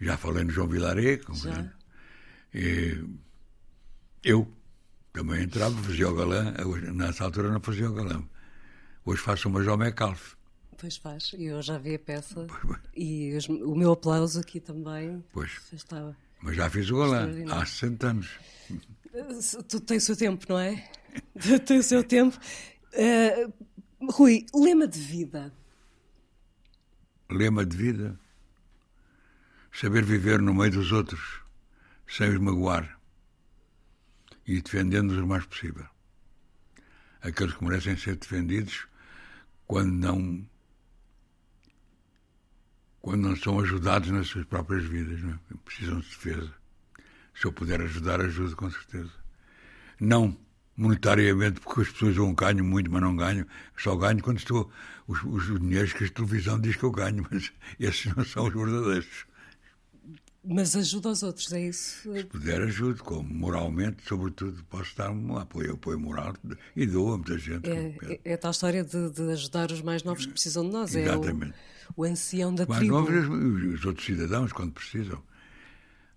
[0.00, 1.18] Já falei no João Vilaré.
[2.54, 3.04] E
[4.24, 4.50] eu
[5.12, 6.54] também entrava, fazia o galã.
[6.64, 8.22] Hoje, nessa altura não fazia o galã.
[9.04, 10.34] Hoje faço uma João Calf.
[10.78, 12.46] Pois faz, eu já vi a peça
[12.94, 15.52] e os- o meu aplauso aqui também Pois.
[15.72, 16.14] estava.
[16.42, 18.28] Mas já fiz o galã há 60 anos.
[19.68, 20.86] Tudo tem o seu tempo, não é?
[21.66, 22.38] Tem o seu tempo.
[22.92, 23.48] Eh,
[24.10, 25.50] Rui, lema de vida.
[27.30, 28.20] Lema de vida:
[29.72, 31.40] saber viver no meio dos outros,
[32.08, 32.98] sem os magoar
[34.46, 35.86] e defendendo-os o mais possível.
[37.20, 38.86] Aqueles que merecem ser defendidos
[39.66, 40.48] quando não.
[43.00, 45.38] quando não são ajudados nas suas próprias vidas, não é?
[45.64, 46.54] precisam de defesa.
[47.34, 49.12] Se eu puder ajudar, ajudo com certeza.
[50.00, 50.36] Não
[50.76, 53.46] monetariamente, porque as pessoas vão ganho muito, mas não ganho.
[53.76, 54.70] Só ganho quando estou.
[55.06, 58.54] Os, os dinheiros que a televisão diz que eu ganho, mas esses não são os
[58.54, 59.26] verdadeiros.
[60.48, 62.02] Mas ajuda aos outros, é isso?
[62.14, 66.34] Se puder, ajudo, como moralmente, sobretudo, posso dar um apoio, apoio moral
[66.76, 67.68] e dou a muita gente.
[67.68, 70.70] É, é, é a tal história de, de ajudar os mais novos que precisam de
[70.70, 70.94] nós.
[70.94, 71.52] Exatamente.
[71.52, 72.94] É o, o ancião da Mas tribo.
[72.94, 75.20] não vejo os, os outros cidadãos, quando precisam.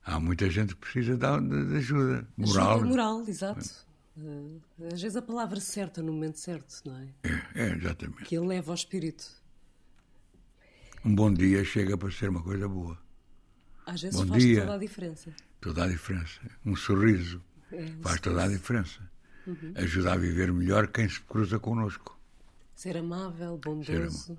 [0.05, 2.71] Há muita gente que precisa de, de- de ajuda moral.
[2.75, 3.69] Ajuda moral, exato.
[4.17, 7.07] Eh, às vezes a palavra certa no momento certo, não é?
[7.23, 8.25] É, é, exatamente.
[8.25, 9.25] Que eleva ao espírito.
[11.03, 12.97] Um bom dia chega para ser uma coisa boa.
[13.89, 14.61] Às vezes Bom faz dia.
[14.61, 15.31] toda a diferença.
[15.59, 16.39] Toda a diferença.
[16.65, 18.99] Um sorriso É, um faz toda a diferença.
[19.75, 22.17] Ajuda a viver melhor quem se cruza connosco.
[22.75, 24.37] Ser amável, bondoso,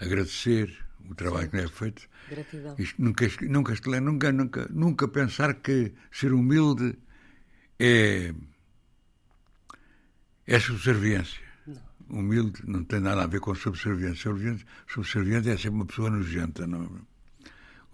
[0.00, 0.76] Agradecer
[1.08, 2.08] o trabalho que é feito.
[2.28, 2.74] gratidão.
[2.78, 6.98] Isto nunca, nunca, nunca, nunca, nunca pensar que ser humilde
[7.78, 8.34] é,
[10.46, 11.40] é subserviência.
[12.08, 14.30] Humilde não tem nada a ver com subserviência.
[14.30, 16.66] Subserviente, subserviente é sempre uma pessoa nojenta.
[16.66, 16.84] Não?
[16.84, 17.15] é?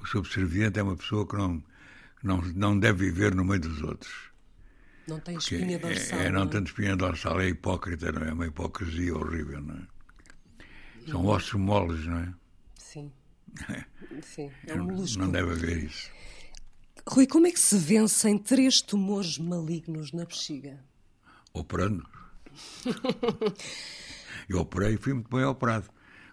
[0.02, 1.62] O subserviente é uma pessoa que não,
[2.22, 4.12] não, não deve viver no meio dos outros.
[5.06, 6.18] Não tem Que espinha dorsal.
[6.20, 6.50] é, é, não não é?
[6.50, 8.28] tanto espinha dorsal, é hipócrita, não é?
[8.28, 11.10] É uma hipocrisia horrível, não é?
[11.10, 12.34] São ossos moles, não é?
[12.76, 13.12] Sim.
[14.22, 15.18] Sim, é um molusco.
[15.18, 16.10] não deve haver isso.
[17.06, 20.78] Rui, como é que se vencem três tumores malignos na bexiga?
[21.54, 22.06] operando.
[24.48, 25.88] Eu operei e fui muito bem operado.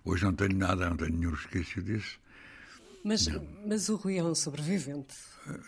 [0.05, 2.19] Hoje não tenho nada, não tenho nenhum resquício disso.
[3.09, 3.27] Mas,
[3.65, 5.15] mas o Rui é um sobrevivente.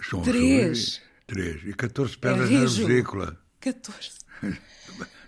[0.08, 0.93] São Três?
[0.93, 1.62] sobre- Três.
[1.65, 3.38] E 14 pedras É na vesícula.
[3.60, 4.12] 14.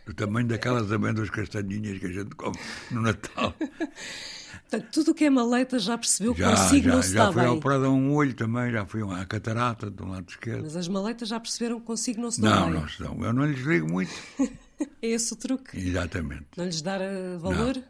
[0.06, 2.58] Do tamanho daquelas amêndoas castanhinhas que a gente come
[2.92, 3.54] no Natal.
[3.58, 7.26] Portanto, tudo o que é maleita já percebeu que Já, consigo já, não se já
[7.30, 7.48] dá bem.
[7.48, 10.64] operado a um olho também, já fui à catarata do lado esquerdo.
[10.64, 12.82] Mas as maleitas já perceberam que consigo não se dá Não, bem.
[12.82, 13.24] não se dão.
[13.24, 14.12] Eu não lhes ligo muito.
[15.02, 15.78] É esse o truque.
[15.80, 16.46] Exatamente.
[16.58, 17.82] Não lhes dar eh, valor?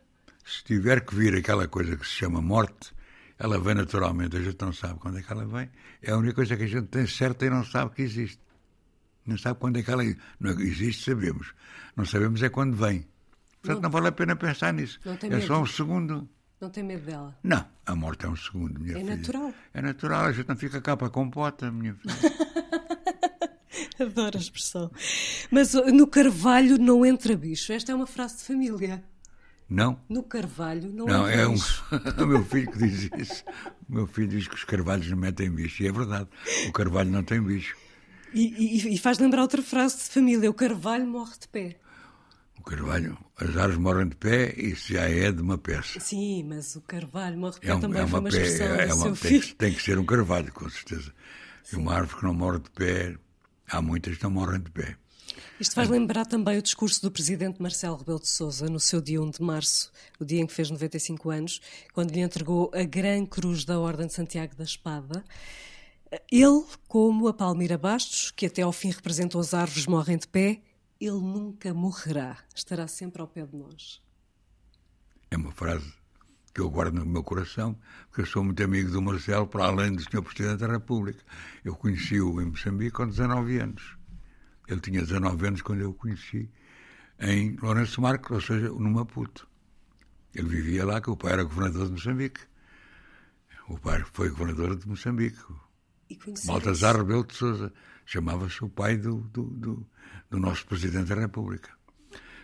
[0.45, 2.91] Se tiver que vir aquela coisa que se chama morte,
[3.37, 4.37] ela vem naturalmente.
[4.37, 5.69] A gente não sabe quando é que ela vem.
[6.01, 8.39] É a única coisa que a gente tem certa e não sabe que existe.
[9.25, 10.03] Não sabe quando é que ela
[10.39, 11.53] não existe, sabemos.
[11.95, 13.07] Não sabemos é quando vem.
[13.61, 14.99] Portanto, não, vale a pena pensar nisso.
[15.05, 15.47] Não é medo.
[15.47, 16.27] só um segundo.
[16.59, 17.37] Não tem medo dela.
[17.43, 19.15] Não, a morte é um segundo, minha É filha.
[19.15, 19.53] natural.
[19.73, 22.13] É natural, a gente não fica cá para compota, minha filha.
[23.99, 24.91] Adoro a expressão.
[25.51, 27.71] Mas uh, no carvalho não entra bicho.
[27.71, 29.03] Esta é uma frase de família.
[29.69, 29.99] Não?
[30.09, 31.53] No carvalho não, Não, é um...
[31.53, 31.83] bicho.
[32.21, 33.43] o meu filho que diz isso.
[33.89, 35.81] O meu filho diz que os carvalhos não metem bicho.
[35.83, 36.29] E é verdade.
[36.67, 37.75] O carvalho não tem bicho.
[38.33, 38.47] E,
[38.87, 40.49] e- e faz lembrar outra frase de família.
[40.49, 41.77] O carvalho morre de pé.
[42.59, 45.99] O carvalho, as árvores morrem de pé, isso já é de uma peça.
[45.99, 48.37] Sim, mas o carvalho morre de pé É, um- também é uma uma pé,
[48.83, 49.41] é do uma- tem, filho.
[49.41, 51.11] que, tem que ser um carvalho, com certeza.
[51.71, 53.15] E uma árvore que não morre de pé,
[53.69, 54.95] há muitas que não morrem de pé.
[55.59, 59.21] Isto faz lembrar também o discurso do presidente Marcelo Rebelo de Sousa no seu dia
[59.21, 61.61] 1 de março, o dia em que fez 95 anos,
[61.93, 65.23] quando lhe entregou a Gran Cruz da Ordem de Santiago da Espada.
[66.31, 70.61] Ele, como a Palmira Bastos, que até ao fim representou as árvores morrem de pé,
[70.99, 74.01] ele nunca morrerá, estará sempre ao pé de nós.
[75.31, 75.91] É uma frase
[76.53, 77.75] que eu guardo no meu coração,
[78.07, 80.21] porque eu sou muito amigo do Marcelo, para além do Sr.
[80.21, 81.23] Presidente da República.
[81.65, 83.97] Eu conheci-o em Moçambique com 19 anos.
[84.67, 86.49] Ele tinha 19 anos quando eu o conheci
[87.19, 89.47] em Lourenço Marques, ou seja, no Maputo.
[90.33, 92.41] Ele vivia lá, que o pai era governador de Moçambique.
[93.67, 95.39] O pai foi governador de Moçambique.
[96.45, 97.73] Baltazar Rebelo de Sousa.
[98.05, 99.87] Chamava-se o pai do, do, do,
[100.29, 101.69] do, nosso Presidente da República.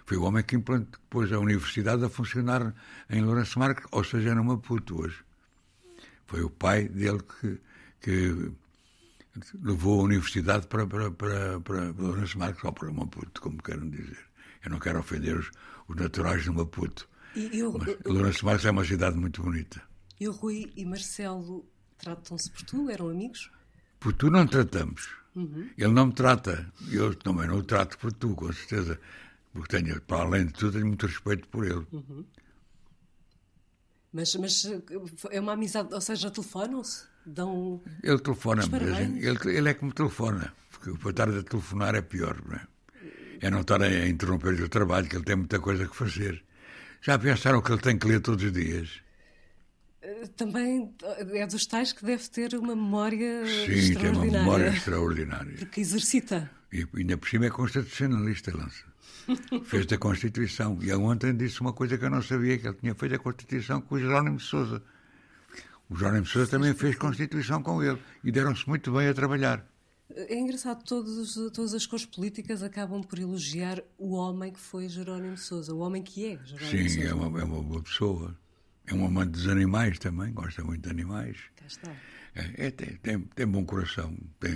[0.06, 2.74] Foi o homem que implantou, pôs a universidade a funcionar
[3.10, 5.24] em Lourenço Marques, ou seja, no Maputo hoje.
[6.26, 7.60] Foi o pai dele que,
[8.00, 8.52] que
[9.62, 14.20] levou a universidade para, para, para, para Lourenço Marques ou para Maputo, como querem dizer.
[14.64, 15.52] Eu não quero ofender os,
[15.88, 17.08] os naturais de Maputo.
[17.36, 19.82] E eu, mas Lourenço Marques é uma cidade muito bonita.
[20.20, 21.66] E o Rui e Marcelo
[21.98, 22.90] tratam-se por tu?
[22.90, 23.52] Eram amigos?
[24.00, 25.10] Por tu não tratamos.
[25.36, 25.70] Uhum.
[25.78, 26.72] Ele não me trata.
[26.92, 29.00] Eu também não o trato por tu, com certeza.
[29.54, 31.86] Porque tenho, para além de tudo, tenho muito respeito por ele.
[31.92, 32.26] Uhum.
[34.12, 34.66] Mas, mas
[35.30, 37.08] é uma amizade, ou seja, telefonam-se?
[37.30, 37.82] Dão.
[38.04, 38.78] Ele telefona-me,
[39.20, 42.62] ele, ele é que me telefona, porque para estar a telefonar é pior, não é?
[43.42, 46.44] É não estar a interromper o trabalho, que ele tem muita coisa que fazer.
[47.02, 48.90] Já pensaram que ele tem que ler todos os dias?
[50.02, 50.94] Eh, também
[51.34, 53.82] é dos tais que deve ter uma memória Sim, extraordinária.
[53.82, 55.56] Sim, tem uma memória extraordinária.
[55.58, 56.52] Porque exercita.
[56.72, 58.86] E ainda por cima é constitucionalista, Lança.
[59.66, 60.78] Fez da Constituição.
[60.82, 63.82] E ontem disse uma coisa que eu não sabia, que ele tinha feito a Constituição
[63.82, 64.82] com o Jerónimo de Souza.
[65.90, 68.00] O Souza também fez Constituição com ele.
[68.24, 69.66] E deram-se muito bem a trabalhar.
[70.16, 75.36] É engraçado, todos, todas as cores políticas acabam por elogiar o homem que foi Jerónimo
[75.36, 77.08] de Souza, o homem que é Jerónimo Sim, de Souza.
[77.08, 78.36] é uma, é uma boa pessoa.
[78.88, 81.38] É um amante dos animais também, gosta muito de animais.
[81.56, 81.92] Cá está.
[82.34, 84.16] É, é tem, tem, tem, bom coração.
[84.40, 84.54] Tem,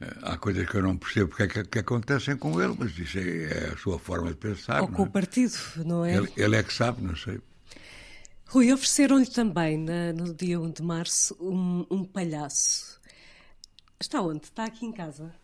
[0.00, 2.98] é, há coisas que eu não percebo porque é que, que acontecem com ele, mas
[2.98, 4.82] isso é, é a sua forma de pensar.
[4.82, 5.06] Ou com é?
[5.06, 6.14] o partido, não é?
[6.14, 7.40] Ele, ele, é que sabe, não sei.
[8.46, 13.00] Rui, ofereceram-lhe também, na, no dia 1 de março, um, um palhaço.
[14.00, 14.44] Está onde?
[14.44, 15.34] Está aqui em casa?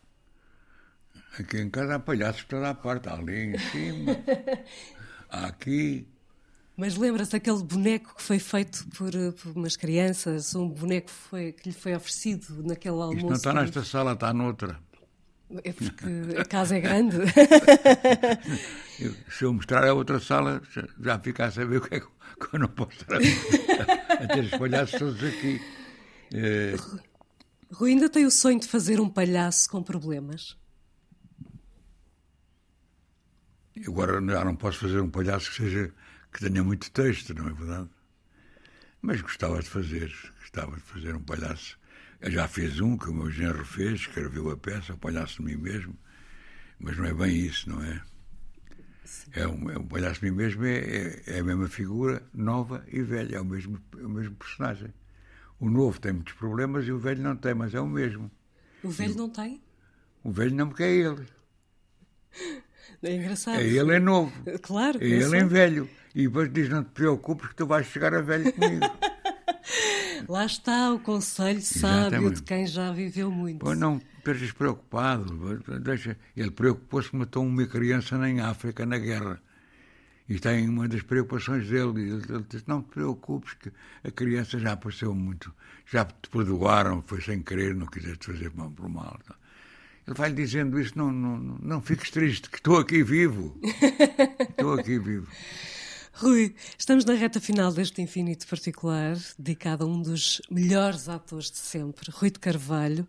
[1.38, 4.16] Aqui em casa há palhaços para toda a parte, ali em cima,
[5.30, 6.06] aqui.
[6.76, 11.52] Mas lembra-se daquele boneco que foi feito por, por, umas crianças, um boneco que, foi,
[11.52, 13.16] que lhe foi oferecido naquele almoço?
[13.16, 14.78] Isto não está nesta sala, está noutra.
[15.64, 16.04] É porque
[16.38, 17.16] a casa é grande.
[19.30, 20.62] Se eu mostrar a outra sala,
[21.00, 22.06] já fica a saber o que é que
[22.52, 25.60] eu não posso estar a, a ter os palhaços todos aqui.
[26.32, 26.74] É...
[27.72, 30.56] Rui, ainda tem o sonho de fazer um palhaço com problemas?
[33.86, 35.94] Agora já não posso fazer um palhaço que seja
[36.32, 37.88] que tenha muito texto, não é verdade?
[39.00, 41.78] Mas gostava de fazer, gostava de fazer um palhaço.
[42.20, 45.44] Eu já fiz um que o meu genro fez, escreveu a peça, o palhaço de
[45.44, 45.96] mim mesmo,
[46.78, 48.02] mas não é bem isso, não é?
[49.32, 52.84] É um, é um palhaço de mim mesmo, é, é, é, a mesma figura, nova
[52.88, 54.92] e velha, é o mesmo, é o mesmo personagem.
[55.58, 58.30] O novo tem muitos problemas e o velho não tem, mas é o mesmo.
[58.82, 59.60] O velho não tem?
[60.24, 61.26] O velho não, porque é ele.
[63.02, 63.60] É engraçado.
[63.60, 64.30] É ele é novo.
[64.60, 64.98] Claro.
[65.02, 65.88] É ele é velho.
[66.14, 68.84] E depois diz: Não te preocupes, que tu vais chegar a velho comigo.
[70.30, 73.58] Lá está o conselho sábio de quem já viveu muito.
[73.58, 75.58] Pois não estejas preocupado.
[75.80, 76.16] Deixa.
[76.36, 79.42] Ele preocupou-se que matou uma criança em África, na guerra.
[80.28, 82.12] E tem uma das preocupações dele.
[82.12, 83.72] Ele disse: Não te preocupes, que
[84.04, 85.52] a criança já apareceu muito.
[85.84, 89.18] Já te perdoaram, foi sem querer, não quiseste fazer mal por mal.
[90.06, 93.58] Ele vai-lhe dizendo isso: não, não, não fiques triste, que estou aqui vivo.
[94.48, 95.26] estou aqui vivo.
[96.20, 101.56] Rui, estamos na reta final deste Infinito Particular, dedicado a um dos melhores atores de
[101.56, 103.08] sempre, Rui de Carvalho.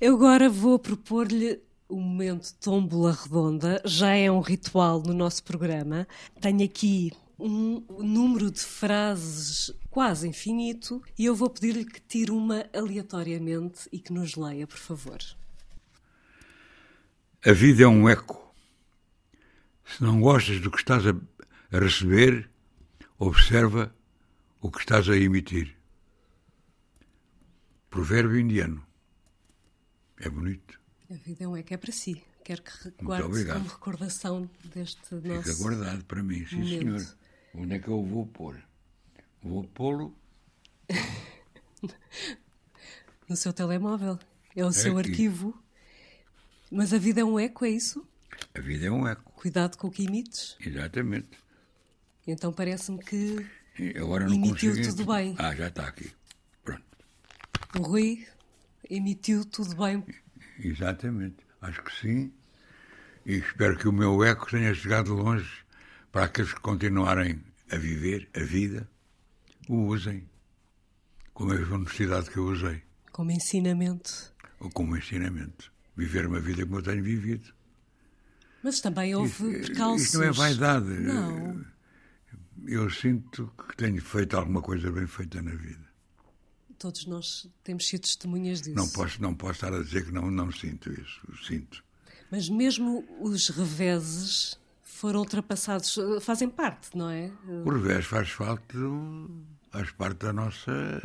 [0.00, 6.08] Eu agora vou propor-lhe o momento tómbola redonda, já é um ritual no nosso programa.
[6.40, 12.66] Tenho aqui um número de frases quase infinito e eu vou pedir-lhe que tire uma
[12.74, 15.18] aleatoriamente e que nos leia, por favor.
[17.46, 18.52] A vida é um eco.
[19.84, 21.14] Se não gostas do que estás a
[21.72, 22.50] a receber,
[23.18, 23.94] observa
[24.60, 25.76] o que estás a emitir.
[27.88, 28.84] Provérbio indiano.
[30.18, 30.78] É bonito.
[31.10, 32.22] A vida é um eco, é para si.
[32.44, 35.42] Quero que guarde como recordação deste Fica nosso.
[35.52, 37.00] Fica guardado para mim, sim momento.
[37.00, 37.16] senhor.
[37.54, 38.60] Onde é que eu vou pôr?
[39.42, 40.16] Vou pô-lo.
[43.28, 44.18] no seu telemóvel.
[44.54, 45.10] É o seu aqui.
[45.10, 45.62] arquivo.
[46.70, 48.06] Mas a vida é um eco, é isso?
[48.54, 50.56] A vida é um eco, Cuidado com o que emites.
[50.60, 51.28] exatamente.
[52.30, 53.46] Então parece-me que
[53.96, 54.96] agora não Emitiu consigo...
[54.96, 55.34] tudo bem.
[55.38, 56.10] Ah, já está aqui.
[56.64, 56.82] Pronto.
[57.78, 58.26] o Rui
[58.88, 60.04] emitiu tudo bem.
[60.58, 61.36] Exatamente.
[61.60, 62.32] Acho que sim.
[63.26, 65.50] E espero que o meu eco tenha chegado longe
[66.10, 68.88] para aqueles que continuarem a viver a vida,
[69.68, 70.28] o usem
[71.32, 74.32] com a mesma honestidade que eu usei, Como ensinamento.
[74.58, 75.72] ou como ensinamento.
[75.96, 77.52] Viver uma vida como eu tenho vivido.
[78.62, 80.06] Mas também houve Isto- percalços.
[80.06, 80.88] Isto não é vaidade.
[80.88, 81.64] Não.
[82.70, 85.90] Eu sinto que tenho feito alguma coisa bem feita na vida.
[86.78, 88.76] Todos nós temos sido testemunhas disso.
[88.76, 91.20] Não posso, não posso estar a dizer que não, não sinto isso.
[91.44, 91.82] Sinto.
[92.30, 97.32] Mas mesmo os reveses foram ultrapassados, fazem parte, não é?
[97.44, 98.78] O revés faz falta,
[99.72, 101.02] faz parte da nossa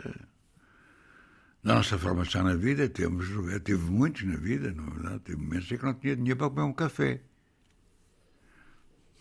[1.63, 2.87] da nossa formação na vida.
[2.87, 3.25] Temos,
[3.63, 5.23] tive muitos na vida, na verdade.
[5.25, 7.21] Tive momentos em que não tinha dinheiro para comer um café.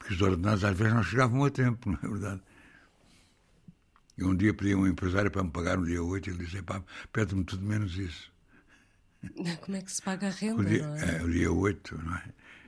[0.05, 2.42] Porque os ordenados às vezes não chegavam a tempo, não é verdade?
[4.18, 6.44] E um dia pedi a um empresário para me pagar no dia 8 e ele
[6.44, 6.82] disse, pá,
[7.12, 8.30] pede-me tudo menos isso.
[9.62, 11.16] Como é que se paga a renda, O dia, não é?
[11.18, 12.22] é, o dia 8, não é?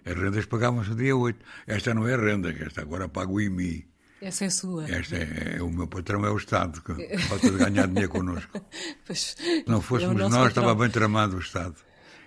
[0.07, 1.45] As rendas pagavam-se no dia 8.
[1.67, 3.87] Esta não é renda, esta agora pago o IMI.
[4.23, 4.91] Essa é sua.
[4.91, 8.61] Esta é, é- o meu patrão é o Estado, que falta de ganhar dinheiro connosco.
[9.05, 10.63] Pois, Se não é fôssemos nosso nós, patrão.
[10.65, 11.77] estava bem tramado o Estado.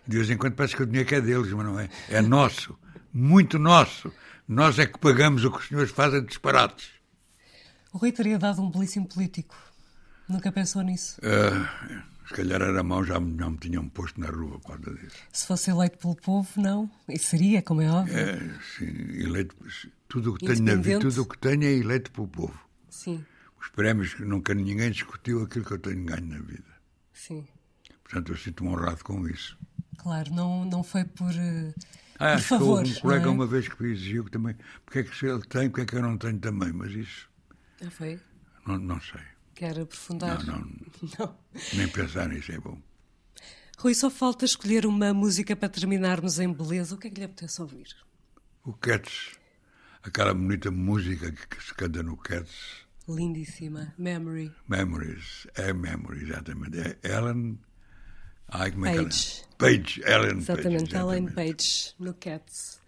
[0.07, 1.89] De vez em quando parece que o dinheiro é deles, mas não é.
[2.09, 2.77] É nosso.
[3.11, 4.13] Muito nosso.
[4.49, 6.89] Nós é que pagamos o que os senhores fazem disparates.
[7.93, 9.55] O Rui teria dado um belíssimo político.
[10.27, 11.21] Nunca pensou nisso.
[11.23, 14.91] Ah, se calhar era mão, já me, já me tinham posto na rua por causa
[14.97, 15.15] disso.
[15.31, 16.89] Se fosse eleito pelo povo, não.
[17.07, 18.17] E seria, como é óbvio.
[18.17, 18.39] É,
[18.75, 18.87] sim,
[19.23, 19.55] eleito,
[20.07, 22.59] tudo o que tenho na vida, tudo o que tenho é eleito pelo povo.
[22.89, 23.23] Sim,
[23.61, 26.73] Os prémios, que nunca ninguém discutiu aquilo que eu tenho ganho na vida.
[27.13, 27.47] sim.
[28.03, 29.55] Portanto, eu sinto-me honrado com isso.
[29.99, 31.71] Claro, não, não foi por, eh,
[32.19, 33.29] Ah, acho que houve um colega é?
[33.29, 34.55] uma vez que me exigiu que também,
[34.85, 37.29] porque é que se ele tem, porque é que eu não tenho também, mas isso,
[37.85, 38.19] Ah, foi?
[38.67, 39.21] não, não sei.
[39.55, 40.43] Quer aprofundar?
[40.45, 40.67] Não, não,
[41.19, 41.37] Não.
[41.73, 42.81] nem pensar nisso é bom.
[43.77, 46.95] Rui, só falta escolher uma música para terminarmos em beleza.
[46.95, 47.87] O que é que lhe apetece ouvir?
[48.65, 49.31] O Cats,
[50.03, 53.93] aquela bonita música que, que se canta no Cats, Lindíssima.
[53.97, 54.53] Memory.
[54.67, 56.77] Memories, é Memory, exatamente.
[56.79, 57.57] É Ellen.
[58.51, 59.43] Ai, como é que ela- Page.
[59.57, 60.95] Page, Ellen Exatamente, Page.
[60.95, 61.33] Ellen exatamente.
[61.57, 62.79] Page, no Cats.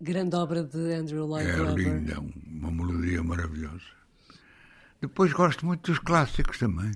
[0.00, 1.74] Grande obra de Andrew Lloyd É Webber.
[1.76, 3.82] linda, uma melodia maravilhosa.
[5.00, 6.92] Depois gosto muito dos clássicos também.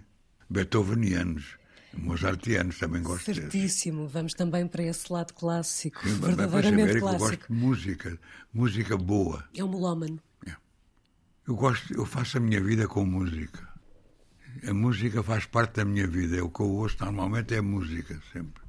[0.48, 1.56] Beethovenianos,
[1.94, 3.34] mozartianos, também gosto.
[3.34, 4.06] Certíssimo.
[4.08, 6.00] Vamos também para esse lado clássico.
[6.08, 7.24] Sim, verdadeiramente que eu clássico.
[7.28, 8.18] gosto de música,
[8.52, 9.44] música boa.
[9.54, 10.20] É um melómano.
[11.46, 13.68] Eu gosto, eu faço a minha vida com música.
[14.66, 16.36] A música faz parte da minha vida.
[16.36, 18.62] É O que eu ouço normalmente é música, sempre.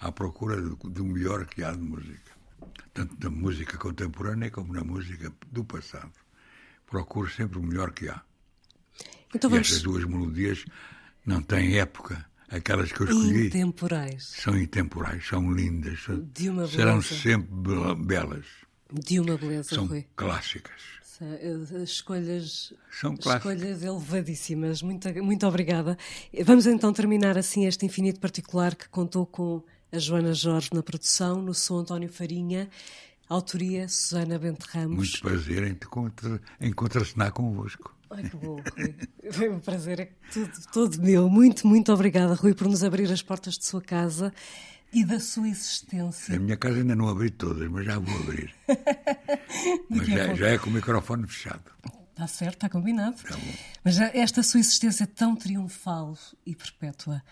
[0.00, 2.30] À procura do, do melhor que há de música.
[2.92, 6.12] Tanto na música contemporânea como na música do passado.
[6.86, 8.20] Procuro sempre o melhor que há.
[9.34, 9.68] Então E vamos.
[9.68, 10.64] estas duas melodias
[11.24, 12.24] não têm época.
[12.48, 14.24] Aquelas que eu escolhi Intemporais.
[14.24, 16.00] são intemporais, são lindas.
[16.34, 17.14] De uma serão beleza.
[17.14, 18.46] sempre be- belas.
[18.92, 20.04] De uma beleza, São Rui.
[20.16, 20.82] clássicas.
[21.20, 23.52] São, eh, Escolhas, São clássicas.
[23.54, 24.82] escolhas elevadíssimas.
[24.82, 25.96] Muito, muito obrigada.
[26.44, 29.62] Vamos então terminar assim este infinito particular que contou com
[29.92, 32.68] a Joana Jorge na produção, no som António Farinha,
[33.28, 34.96] autoria Susana Bente Ramos.
[34.96, 37.94] Muito prazer em, te contra- em contracenar convosco.
[38.10, 38.94] Ai, que bom, Rui.
[39.30, 41.28] Foi um prazer, é tudo, todo meu.
[41.28, 44.32] Muito, muito obrigada, Rui, por nos abrir as portas de sua casa
[44.92, 46.36] e da sua existência.
[46.36, 48.54] A minha casa ainda não abri todas, mas já vou abrir.
[49.88, 51.64] mas já, já é com o microfone fechado.
[52.10, 53.16] Está certo, está combinado.
[53.16, 53.36] Tá.
[53.84, 57.22] Mas esta sua existência tão triunfal e perpétua.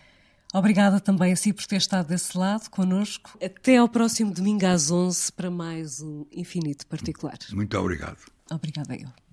[0.54, 3.38] Obrigada também a si por ter estado desse lado connosco.
[3.42, 7.36] Até ao próximo domingo às 11 para mais um Infinito Particular.
[7.52, 8.18] Muito obrigado.
[8.50, 9.27] Obrigada eu.